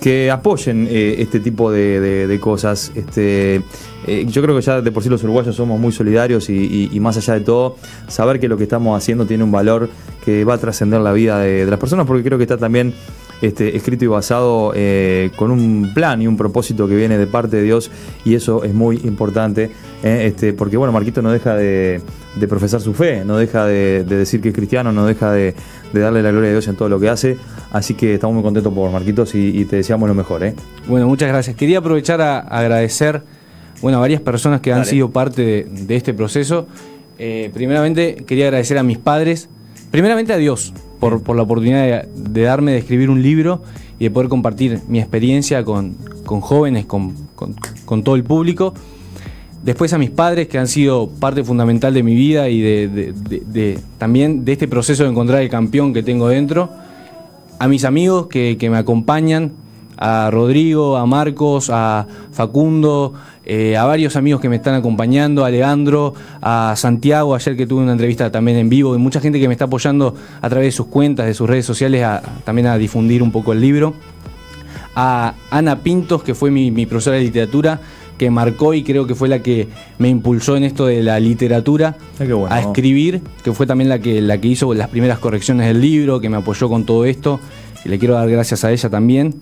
que 0.00 0.30
apoyen 0.30 0.88
eh, 0.90 1.16
este 1.18 1.40
tipo 1.40 1.70
de, 1.70 2.38
cosas. 2.40 2.90
Este, 2.94 3.62
eh, 4.06 4.26
yo 4.26 4.42
creo 4.42 4.56
que 4.56 4.62
ya 4.62 4.80
de 4.80 4.90
por 4.90 5.02
sí 5.02 5.08
los 5.08 5.22
uruguayos 5.22 5.54
somos 5.54 5.78
muy 5.78 5.92
solidarios 5.92 6.48
y, 6.48 6.98
más 7.00 7.16
allá 7.16 7.34
de 7.34 7.40
todo, 7.40 7.76
saber 8.08 8.40
que 8.40 8.48
lo 8.48 8.56
que 8.56 8.64
estamos 8.64 8.96
haciendo 8.96 9.26
tiene 9.26 9.44
un 9.44 9.52
valor 9.52 9.88
que 10.24 10.44
va 10.44 10.54
a 10.54 10.58
trascender 10.58 11.00
la 11.00 11.12
vida 11.12 11.38
de, 11.38 11.66
las 11.66 11.78
personas, 11.78 12.06
porque 12.06 12.24
creo 12.24 12.38
que 12.38 12.44
está 12.44 12.56
también 12.56 12.94
este, 13.42 13.76
escrito 13.76 14.04
y 14.04 14.08
basado 14.08 14.72
eh, 14.74 15.30
con 15.36 15.50
un 15.50 15.92
plan 15.94 16.20
y 16.22 16.26
un 16.26 16.36
propósito 16.36 16.86
que 16.88 16.96
viene 16.96 17.18
de 17.18 17.26
parte 17.26 17.56
de 17.56 17.62
Dios 17.62 17.90
y 18.24 18.34
eso 18.34 18.64
es 18.64 18.74
muy 18.74 18.96
importante, 19.04 19.70
este, 20.02 20.52
porque 20.52 20.76
bueno, 20.76 20.92
Marquito 20.92 21.22
no 21.22 21.30
deja 21.30 21.54
de, 21.56 22.00
profesar 22.48 22.80
su 22.80 22.94
fe, 22.94 23.24
no 23.24 23.36
deja 23.36 23.66
de, 23.66 24.04
decir 24.04 24.40
que 24.40 24.50
es 24.50 24.54
cristiano, 24.54 24.92
no 24.92 25.06
deja 25.06 25.32
de, 25.32 25.54
darle 25.92 26.22
la 26.22 26.30
gloria 26.30 26.50
a 26.50 26.52
Dios 26.52 26.68
en 26.68 26.76
todo 26.76 26.88
lo 26.88 27.00
que 27.00 27.08
hace, 27.08 27.36
así 27.72 27.94
que 27.94 28.14
estamos 28.14 28.34
muy 28.34 28.42
contentos 28.42 28.72
por 28.72 28.90
Marquitos 28.90 29.34
y, 29.34 29.64
te 29.64 29.76
deseamos 29.76 30.08
lo 30.08 30.14
mejor. 30.14 30.42
¿eh? 30.44 30.54
Bueno, 30.88 31.06
muchas 31.06 31.28
gracias. 31.28 31.56
Quería 31.56 31.78
aprovechar 31.78 32.20
a 32.20 32.40
agradecer 32.40 33.22
bueno, 33.80 33.98
a 33.98 34.00
varias 34.00 34.20
personas 34.20 34.60
que 34.60 34.72
han 34.72 34.84
sido 34.84 35.10
parte 35.10 35.66
de, 35.68 35.96
este 35.96 36.12
proceso. 36.14 36.66
Eh, 37.18 37.50
primeramente, 37.52 38.24
quería 38.26 38.46
agradecer 38.46 38.78
a 38.78 38.82
mis 38.82 38.98
padres, 38.98 39.48
primeramente 39.90 40.32
a 40.32 40.36
Dios, 40.36 40.72
por, 41.00 41.34
la 41.34 41.42
oportunidad 41.42 42.04
de, 42.04 42.42
darme 42.42 42.72
de 42.72 42.78
escribir 42.78 43.10
un 43.10 43.22
libro 43.22 43.62
y 43.98 44.04
de 44.04 44.10
poder 44.10 44.28
compartir 44.28 44.80
mi 44.86 45.00
experiencia 45.00 45.64
con, 45.64 45.96
jóvenes, 46.24 46.86
con, 46.86 47.14
todo 48.04 48.14
el 48.14 48.22
público. 48.22 48.74
Después 49.64 49.92
a 49.92 49.98
mis 49.98 50.10
padres, 50.10 50.48
que 50.48 50.58
han 50.58 50.68
sido 50.68 51.08
parte 51.08 51.42
fundamental 51.42 51.92
de 51.92 52.02
mi 52.02 52.14
vida 52.14 52.48
y 52.48 52.60
de, 52.60 53.78
también 53.98 54.44
de 54.44 54.52
este 54.52 54.68
proceso 54.68 55.04
de 55.04 55.10
encontrar 55.10 55.42
el 55.42 55.48
campeón 55.48 55.92
que 55.92 56.02
tengo 56.02 56.28
dentro. 56.28 56.70
A 57.58 57.68
mis 57.68 57.84
amigos 57.84 58.28
que, 58.28 58.56
que 58.58 58.70
me 58.70 58.78
acompañan, 58.78 59.52
a 59.98 60.30
Rodrigo, 60.30 60.96
a 60.96 61.04
Marcos, 61.04 61.68
a 61.70 62.06
Facundo, 62.32 63.12
eh, 63.44 63.76
a 63.76 63.84
varios 63.84 64.16
amigos 64.16 64.40
que 64.40 64.48
me 64.48 64.56
están 64.56 64.74
acompañando, 64.74 65.44
a 65.44 65.50
Leandro, 65.50 66.14
a 66.42 66.74
Santiago, 66.76 67.34
ayer 67.34 67.56
que 67.56 67.66
tuve 67.66 67.82
una 67.82 67.92
entrevista 67.92 68.30
también 68.30 68.58
en 68.58 68.68
vivo, 68.68 68.94
y 68.94 68.98
mucha 68.98 69.20
gente 69.20 69.40
que 69.40 69.48
me 69.48 69.54
está 69.54 69.64
apoyando 69.64 70.14
a 70.42 70.48
través 70.48 70.68
de 70.68 70.72
sus 70.72 70.86
cuentas, 70.86 71.26
de 71.26 71.34
sus 71.34 71.48
redes 71.48 71.64
sociales, 71.64 72.06
también 72.44 72.66
a 72.66 72.76
difundir 72.76 73.22
un 73.22 73.32
poco 73.32 73.52
el 73.52 73.60
libro. 73.60 73.94
A 74.94 75.34
Ana 75.50 75.78
Pintos, 75.78 76.22
que 76.22 76.34
fue 76.34 76.50
mi, 76.50 76.70
profesora 76.84 77.16
de 77.16 77.22
literatura, 77.22 77.80
que 78.18 78.30
marcó 78.30 78.74
y 78.74 78.82
creo 78.82 79.06
que 79.06 79.14
fue 79.14 79.28
la 79.28 79.38
que 79.38 79.68
me 79.98 80.10
impulsó 80.10 80.56
en 80.56 80.64
esto 80.64 80.84
de 80.84 81.02
la 81.02 81.18
literatura 81.18 81.96
a 82.50 82.60
escribir, 82.60 83.22
que 83.42 83.52
fue 83.52 83.66
también 83.66 83.88
la 83.88 84.00
que, 84.00 84.20
la 84.20 84.38
que 84.38 84.48
hizo 84.48 84.74
las 84.74 84.88
primeras 84.88 85.18
correcciones 85.18 85.66
del 85.66 85.80
libro, 85.80 86.20
que 86.20 86.28
me 86.28 86.36
apoyó 86.36 86.68
con 86.68 86.84
todo 86.84 87.06
esto, 87.06 87.40
y 87.86 87.88
le 87.88 87.98
quiero 87.98 88.14
dar 88.14 88.28
gracias 88.28 88.64
a 88.64 88.70
ella 88.70 88.90
también 88.90 89.34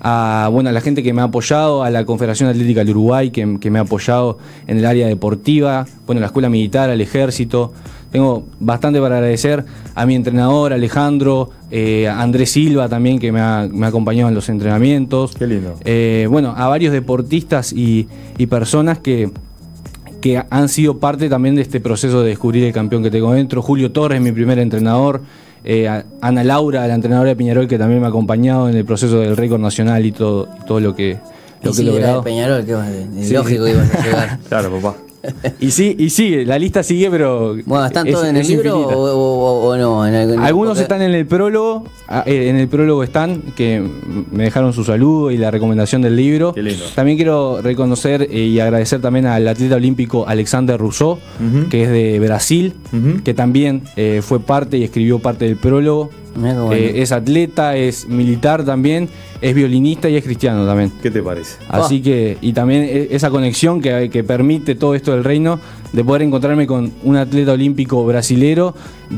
a, 0.00 0.48
bueno, 0.50 0.70
a 0.70 0.72
la 0.72 0.80
gente 0.80 1.02
que 1.02 1.12
me 1.12 1.20
ha 1.20 1.24
apoyado, 1.24 1.82
a 1.82 1.90
la 1.90 2.04
Confederación 2.04 2.48
Atlética 2.48 2.80
del 2.80 2.90
Uruguay 2.90 3.30
que, 3.30 3.46
me 3.46 3.78
ha 3.78 3.82
apoyado 3.82 4.38
en 4.66 4.78
el 4.78 4.86
área 4.86 5.06
deportiva, 5.06 5.86
bueno, 6.06 6.20
la 6.20 6.28
Escuela 6.28 6.48
Militar, 6.48 6.90
al 6.90 7.00
Ejército. 7.00 7.72
Tengo 8.10 8.44
bastante 8.58 9.00
para 9.00 9.16
agradecer 9.16 9.64
a 9.94 10.04
mi 10.04 10.16
entrenador, 10.16 10.72
Alejandro, 10.72 11.50
eh, 11.70 12.08
a 12.08 12.22
Andrés 12.22 12.50
Silva 12.50 12.88
también, 12.88 13.20
que 13.20 13.30
me 13.30 13.40
ha, 13.40 13.60
acompañado 13.60 14.28
en 14.28 14.34
los 14.34 14.48
entrenamientos. 14.48 15.36
Qué 15.36 15.46
lindo. 15.46 15.76
Eh, 15.84 16.26
bueno, 16.28 16.54
a 16.56 16.66
varios 16.66 16.92
deportistas 16.92 17.72
y, 17.72 18.08
personas 18.48 18.98
que, 18.98 19.30
que 20.20 20.42
han 20.50 20.68
sido 20.68 20.98
parte 20.98 21.28
también 21.28 21.54
de 21.54 21.62
este 21.62 21.78
proceso 21.78 22.22
de 22.22 22.30
descubrir 22.30 22.64
el 22.64 22.72
campeón 22.72 23.04
que 23.04 23.12
tengo 23.12 23.32
dentro. 23.32 23.62
Julio 23.62 23.92
Torres, 23.92 24.20
mi 24.20 24.32
primer 24.32 24.58
entrenador. 24.58 25.22
Eh, 25.64 26.02
Ana 26.20 26.44
Laura, 26.44 26.86
la 26.86 26.94
entrenadora 26.94 27.30
de 27.30 27.36
Peñarol, 27.36 27.68
que 27.68 27.78
también 27.78 28.00
me 28.00 28.06
ha 28.06 28.10
acompañado 28.10 28.68
en 28.68 28.76
el 28.76 28.84
proceso 28.84 29.20
del 29.20 29.36
récord 29.36 29.60
nacional 29.60 30.04
y 30.06 30.12
todo, 30.12 30.48
todo 30.66 30.80
lo 30.80 30.94
que, 30.94 31.18
lo 31.62 31.72
que 31.72 31.82
he 31.82 31.84
logrado. 31.84 32.22
Peñarol, 32.22 32.64
que 32.64 32.72
lógico 33.32 33.64
que 33.64 33.70
ibas 33.70 33.94
a 33.94 34.04
llegar. 34.04 34.38
claro, 34.48 34.80
papá. 34.80 34.96
y 35.60 35.70
sí, 35.70 35.94
y 35.98 36.10
sigue, 36.10 36.44
la 36.44 36.58
lista 36.58 36.82
sigue, 36.82 37.10
pero. 37.10 37.56
Bueno, 37.66 37.86
¿están 37.86 38.06
todos 38.06 38.26
en 38.26 38.36
el 38.36 38.46
libro 38.46 38.78
o, 38.78 39.76
no? 39.76 40.02
Algunos 40.02 40.78
están 40.78 41.02
en 41.02 41.12
el 41.12 41.26
prólogo, 41.26 41.84
ah, 42.08 42.22
eh, 42.26 42.48
en 42.48 42.56
el 42.56 42.68
prólogo 42.68 43.02
están, 43.02 43.42
que 43.56 43.82
me 44.30 44.44
dejaron 44.44 44.72
su 44.72 44.84
saludo 44.84 45.30
y 45.30 45.36
la 45.36 45.50
recomendación 45.50 46.02
del 46.02 46.16
libro. 46.16 46.54
También 46.94 47.16
quiero 47.16 47.60
reconocer 47.60 48.22
eh, 48.30 48.44
y 48.44 48.60
agradecer 48.60 49.00
también 49.00 49.26
al 49.26 49.46
atleta 49.46 49.76
olímpico 49.76 50.26
Alexander 50.26 50.78
Rousseau, 50.78 51.18
que 51.70 51.82
es 51.84 51.90
de 51.90 52.18
Brasil, 52.20 52.74
que 53.24 53.34
también 53.34 53.82
eh, 53.96 54.20
fue 54.22 54.40
parte 54.40 54.78
y 54.78 54.84
escribió 54.84 55.18
parte 55.18 55.44
del 55.44 55.56
prólogo. 55.56 56.10
es 56.72 57.12
atleta, 57.12 57.76
es 57.76 58.08
militar 58.08 58.64
también 58.64 59.08
es 59.40 59.54
violinista 59.54 60.08
y 60.08 60.16
es 60.16 60.24
cristiano 60.24 60.66
también. 60.66 60.92
¿Qué 61.02 61.10
te 61.10 61.22
parece? 61.22 61.56
Así 61.68 61.98
ah. 62.00 62.04
que, 62.04 62.38
y 62.40 62.52
también 62.52 62.82
e, 62.82 63.08
esa 63.10 63.30
conexión 63.30 63.80
que, 63.80 64.10
que 64.10 64.24
permite 64.24 64.74
todo 64.74 64.94
esto 64.94 65.12
del 65.12 65.24
reino, 65.24 65.58
de 65.92 66.04
poder 66.04 66.22
encontrarme 66.22 66.66
con 66.66 66.92
un 67.02 67.16
atleta 67.16 67.52
olímpico 67.52 68.04
brasilero, 68.04 68.74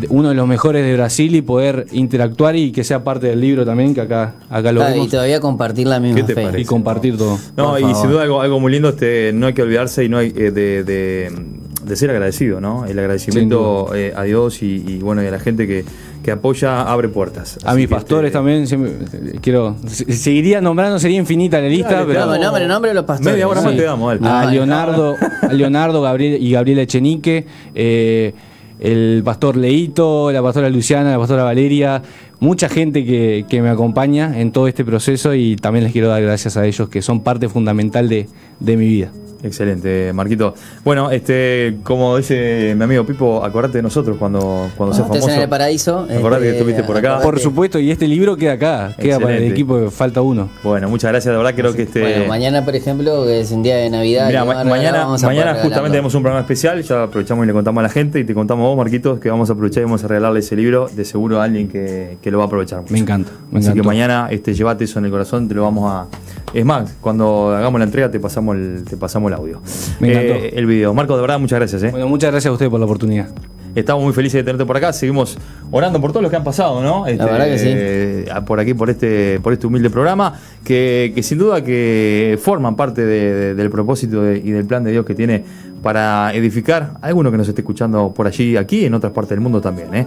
uno 0.08 0.30
de 0.30 0.34
los 0.34 0.46
mejores 0.46 0.84
de 0.84 0.94
Brasil 0.94 1.34
y 1.34 1.42
poder 1.42 1.86
interactuar 1.92 2.56
y 2.56 2.72
que 2.72 2.84
sea 2.84 3.04
parte 3.04 3.26
del 3.26 3.40
libro 3.40 3.64
también, 3.64 3.94
que 3.94 4.00
acá, 4.00 4.34
acá 4.48 4.72
lo 4.72 4.80
vemos. 4.80 5.06
Y 5.06 5.10
todavía 5.10 5.40
compartir 5.40 5.86
la 5.86 6.00
misma 6.00 6.24
fe. 6.24 6.60
Y 6.60 6.64
compartir 6.64 7.16
todo. 7.16 7.38
No, 7.56 7.78
y 7.78 7.94
sin 7.94 8.10
duda 8.10 8.22
algo, 8.22 8.40
algo 8.40 8.60
muy 8.60 8.72
lindo, 8.72 8.88
este, 8.90 9.32
no 9.34 9.46
hay 9.46 9.52
que 9.52 9.62
olvidarse 9.62 10.04
y 10.04 10.08
no 10.08 10.18
hay 10.18 10.32
eh, 10.34 10.50
de, 10.50 10.84
de, 10.84 11.96
ser 11.96 12.10
agradecido, 12.10 12.60
¿no? 12.60 12.86
El 12.86 12.98
agradecimiento 12.98 13.94
eh, 13.94 14.14
a 14.16 14.22
Dios 14.22 14.62
y, 14.62 14.98
bueno, 14.98 15.22
y 15.22 15.26
a 15.26 15.30
la 15.30 15.38
gente 15.38 15.66
que 15.66 15.84
que 16.22 16.30
apoya 16.30 16.82
abre 16.82 17.08
puertas. 17.08 17.58
A 17.64 17.74
mis 17.74 17.86
que, 17.88 17.94
pastores 17.94 18.28
este, 18.28 18.38
también, 18.38 18.66
siempre, 18.66 18.92
eh, 19.12 19.38
quiero, 19.40 19.76
se- 19.86 20.12
seguiría 20.12 20.60
nombrando, 20.60 20.98
sería 20.98 21.18
infinita 21.18 21.60
la 21.60 21.68
lista, 21.68 21.92
Dale, 21.92 22.06
pero 22.06 22.20
Nombre, 22.20 22.40
nombre, 22.40 22.66
nombre 22.66 22.88
de 22.90 22.94
los 22.94 23.04
pastores. 23.04 23.32
Media 23.34 23.48
hora 23.48 23.60
más 23.60 23.72
Sí. 23.72 23.76
te 23.78 23.84
damos, 23.84 24.20
dale. 24.20 24.48
a 24.48 24.50
Leonardo, 24.50 25.16
a 25.42 25.52
Leonardo 25.52 26.00
Gabriel 26.02 26.42
y 26.42 26.52
Gabriela 26.52 26.82
Echenique, 26.82 27.46
eh, 27.74 28.32
el 28.80 29.22
pastor 29.24 29.56
Leito, 29.56 30.32
la 30.32 30.42
pastora 30.42 30.68
Luciana, 30.68 31.10
la 31.12 31.18
pastora 31.18 31.44
Valeria, 31.44 32.02
mucha 32.40 32.68
gente 32.68 33.04
que, 33.04 33.44
que 33.48 33.62
me 33.62 33.68
acompaña 33.68 34.40
en 34.40 34.50
todo 34.50 34.66
este 34.66 34.84
proceso 34.84 35.34
y 35.34 35.54
también 35.56 35.84
les 35.84 35.92
quiero 35.92 36.08
dar 36.08 36.20
gracias 36.22 36.56
a 36.56 36.66
ellos 36.66 36.88
que 36.88 37.00
son 37.02 37.20
parte 37.20 37.48
fundamental 37.48 38.08
de, 38.08 38.26
de 38.58 38.76
mi 38.76 38.86
vida. 38.88 39.10
Excelente, 39.42 40.12
Marquito. 40.12 40.54
Bueno, 40.84 41.10
este, 41.10 41.78
como 41.82 42.16
dice 42.16 42.74
mi 42.76 42.84
amigo 42.84 43.04
Pipo, 43.04 43.44
acordate 43.44 43.78
de 43.78 43.82
nosotros 43.82 44.16
cuando, 44.18 44.70
cuando 44.76 44.94
seas 44.94 45.08
famoso. 45.08 45.28
en 45.30 45.40
el 45.40 45.48
paraíso. 45.48 46.00
Acordate 46.10 46.42
que 46.42 46.48
este, 46.48 46.58
estuviste 46.58 46.82
por 46.84 46.96
acá. 46.96 47.08
acordate. 47.16 47.24
Por 47.30 47.40
supuesto, 47.40 47.78
y 47.78 47.90
este 47.90 48.06
libro 48.06 48.36
queda 48.36 48.52
acá, 48.52 48.94
queda 48.98 49.16
para 49.18 49.30
el 49.36 49.42
Excelente. 49.44 49.52
equipo 49.54 49.80
que 49.80 49.90
falta 49.90 50.20
uno. 50.22 50.48
Bueno, 50.62 50.88
muchas 50.88 51.10
gracias, 51.10 51.32
de 51.32 51.38
verdad 51.38 51.54
creo 51.56 51.72
que 51.74 51.82
este. 51.82 52.00
Bueno, 52.00 52.26
mañana, 52.28 52.64
por 52.64 52.76
ejemplo, 52.76 53.24
que 53.24 53.40
es 53.40 53.50
un 53.50 53.62
día 53.62 53.76
de 53.76 53.90
Navidad. 53.90 54.24
Ma- 54.26 54.30
regalar, 54.30 54.66
mañana, 54.66 54.98
vamos 55.04 55.22
a 55.22 55.26
poder 55.26 55.38
mañana 55.44 55.60
justamente 55.60 55.90
tenemos 55.92 56.14
un 56.14 56.22
programa 56.22 56.40
especial, 56.42 56.82
ya 56.82 57.02
aprovechamos 57.04 57.44
y 57.44 57.46
le 57.48 57.52
contamos 57.52 57.80
a 57.80 57.82
la 57.82 57.88
gente 57.88 58.20
y 58.20 58.24
te 58.24 58.34
contamos 58.34 58.64
a 58.64 58.68
vos, 58.68 58.76
Marquitos, 58.76 59.18
que 59.18 59.28
vamos 59.30 59.50
a 59.50 59.52
aprovechar 59.54 59.82
y 59.82 59.84
vamos 59.84 60.04
a 60.04 60.08
regalarle 60.08 60.40
ese 60.40 60.56
libro, 60.56 60.88
de 60.94 61.04
seguro 61.04 61.40
a 61.40 61.44
alguien 61.44 61.68
que, 61.68 62.16
que 62.22 62.30
lo 62.30 62.38
va 62.38 62.44
a 62.44 62.46
aprovechar. 62.46 62.80
mucho. 62.82 62.92
Me 62.92 63.00
encanta, 63.00 63.30
me 63.50 63.58
Así 63.60 63.72
que 63.72 63.82
mañana 63.82 64.28
este, 64.30 64.54
llevate 64.54 64.84
eso 64.84 64.98
en 64.98 65.06
el 65.06 65.10
corazón, 65.10 65.48
te 65.48 65.54
lo 65.54 65.62
vamos 65.62 65.90
a... 65.90 66.06
Es 66.54 66.66
más, 66.66 66.94
cuando 67.00 67.50
hagamos 67.56 67.78
la 67.78 67.86
entrega 67.86 68.10
te 68.10 68.20
pasamos 68.20 68.56
el, 68.56 68.84
te 68.88 68.98
pasamos 68.98 69.30
el 69.30 69.31
audio. 69.34 69.60
Me 70.00 70.10
encantó. 70.12 70.34
Eh, 70.44 70.52
el 70.56 70.66
video. 70.66 70.92
Marco, 70.94 71.14
de 71.16 71.20
verdad, 71.22 71.38
muchas 71.38 71.58
gracias. 71.58 71.82
¿eh? 71.82 71.88
Bueno, 71.90 72.08
muchas 72.08 72.30
gracias 72.30 72.50
a 72.50 72.52
ustedes 72.52 72.70
por 72.70 72.78
la 72.80 72.86
oportunidad. 72.86 73.28
Estamos 73.74 74.04
muy 74.04 74.12
felices 74.12 74.34
de 74.40 74.44
tenerte 74.44 74.66
por 74.66 74.76
acá. 74.76 74.92
Seguimos 74.92 75.38
orando 75.70 75.98
por 75.98 76.10
todos 76.12 76.22
los 76.22 76.30
que 76.30 76.36
han 76.36 76.44
pasado, 76.44 76.82
¿no? 76.82 77.06
Este, 77.06 77.24
verdad 77.24 77.46
que 77.46 77.58
sí. 77.58 77.68
eh, 77.70 78.26
por 78.46 78.60
aquí, 78.60 78.74
por 78.74 78.90
este, 78.90 79.40
por 79.42 79.54
este 79.54 79.66
humilde 79.66 79.88
programa, 79.88 80.38
que, 80.62 81.12
que 81.14 81.22
sin 81.22 81.38
duda 81.38 81.64
que 81.64 82.38
forman 82.42 82.76
parte 82.76 83.00
de- 83.06 83.32
de- 83.34 83.54
del 83.54 83.70
propósito 83.70 84.22
de- 84.22 84.36
y 84.38 84.50
del 84.50 84.66
plan 84.66 84.84
de 84.84 84.90
Dios 84.90 85.06
que 85.06 85.14
tiene 85.14 85.44
para 85.82 86.32
edificar 86.34 86.94
a 87.02 87.06
alguno 87.08 87.30
que 87.30 87.36
nos 87.36 87.48
esté 87.48 87.60
escuchando 87.62 88.12
por 88.14 88.26
allí, 88.26 88.56
aquí, 88.56 88.84
en 88.84 88.94
otras 88.94 89.12
partes 89.12 89.30
del 89.30 89.40
mundo 89.40 89.60
también. 89.60 89.94
¿eh? 89.94 90.06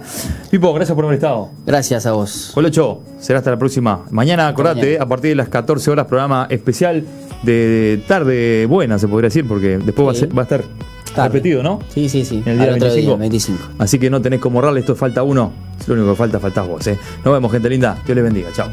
Pipo, 0.50 0.72
gracias 0.72 0.94
por 0.96 1.04
haber 1.04 1.16
estado. 1.16 1.50
Gracias 1.66 2.06
a 2.06 2.12
vos. 2.12 2.50
Colocho, 2.54 3.02
será 3.18 3.38
hasta 3.40 3.50
la 3.50 3.58
próxima. 3.58 4.04
Mañana, 4.10 4.48
acordate, 4.48 4.80
mañana. 4.86 5.04
a 5.04 5.08
partir 5.08 5.30
de 5.30 5.34
las 5.36 5.48
14 5.48 5.90
horas, 5.90 6.06
programa 6.06 6.46
especial 6.50 7.04
de 7.42 8.02
tarde 8.08 8.66
buena, 8.66 8.98
se 8.98 9.06
podría 9.08 9.26
decir, 9.28 9.46
porque 9.46 9.78
después 9.78 10.06
va, 10.08 10.12
a 10.12 10.14
Sí. 10.14 10.20
ser- 10.20 10.36
va 10.36 10.40
a 10.40 10.44
estar 10.44 10.64
Tarde. 11.14 11.28
repetido, 11.28 11.62
¿no? 11.62 11.78
Sí, 11.88 12.08
sí, 12.08 12.24
sí. 12.24 12.42
En 12.44 12.52
el 12.52 12.58
día 12.58 12.68
Al 12.68 12.74
otro 12.74 12.86
25. 12.88 13.10
día, 13.12 13.16
25. 13.20 13.62
Así 13.78 13.98
que 13.98 14.10
no 14.10 14.20
tenés 14.22 14.40
como 14.40 14.58
ahorrarle, 14.58 14.80
esto 14.80 14.94
falta 14.96 15.22
uno. 15.22 15.52
Lo 15.86 15.94
único 15.94 16.10
que 16.10 16.16
falta, 16.16 16.40
faltás 16.40 16.66
vos. 16.66 16.86
¿eh? 16.86 16.98
Nos 17.24 17.32
vemos, 17.34 17.52
gente 17.52 17.68
linda. 17.70 17.96
Dios 18.04 18.14
les 18.16 18.24
bendiga. 18.24 18.48
Chao. 18.54 18.68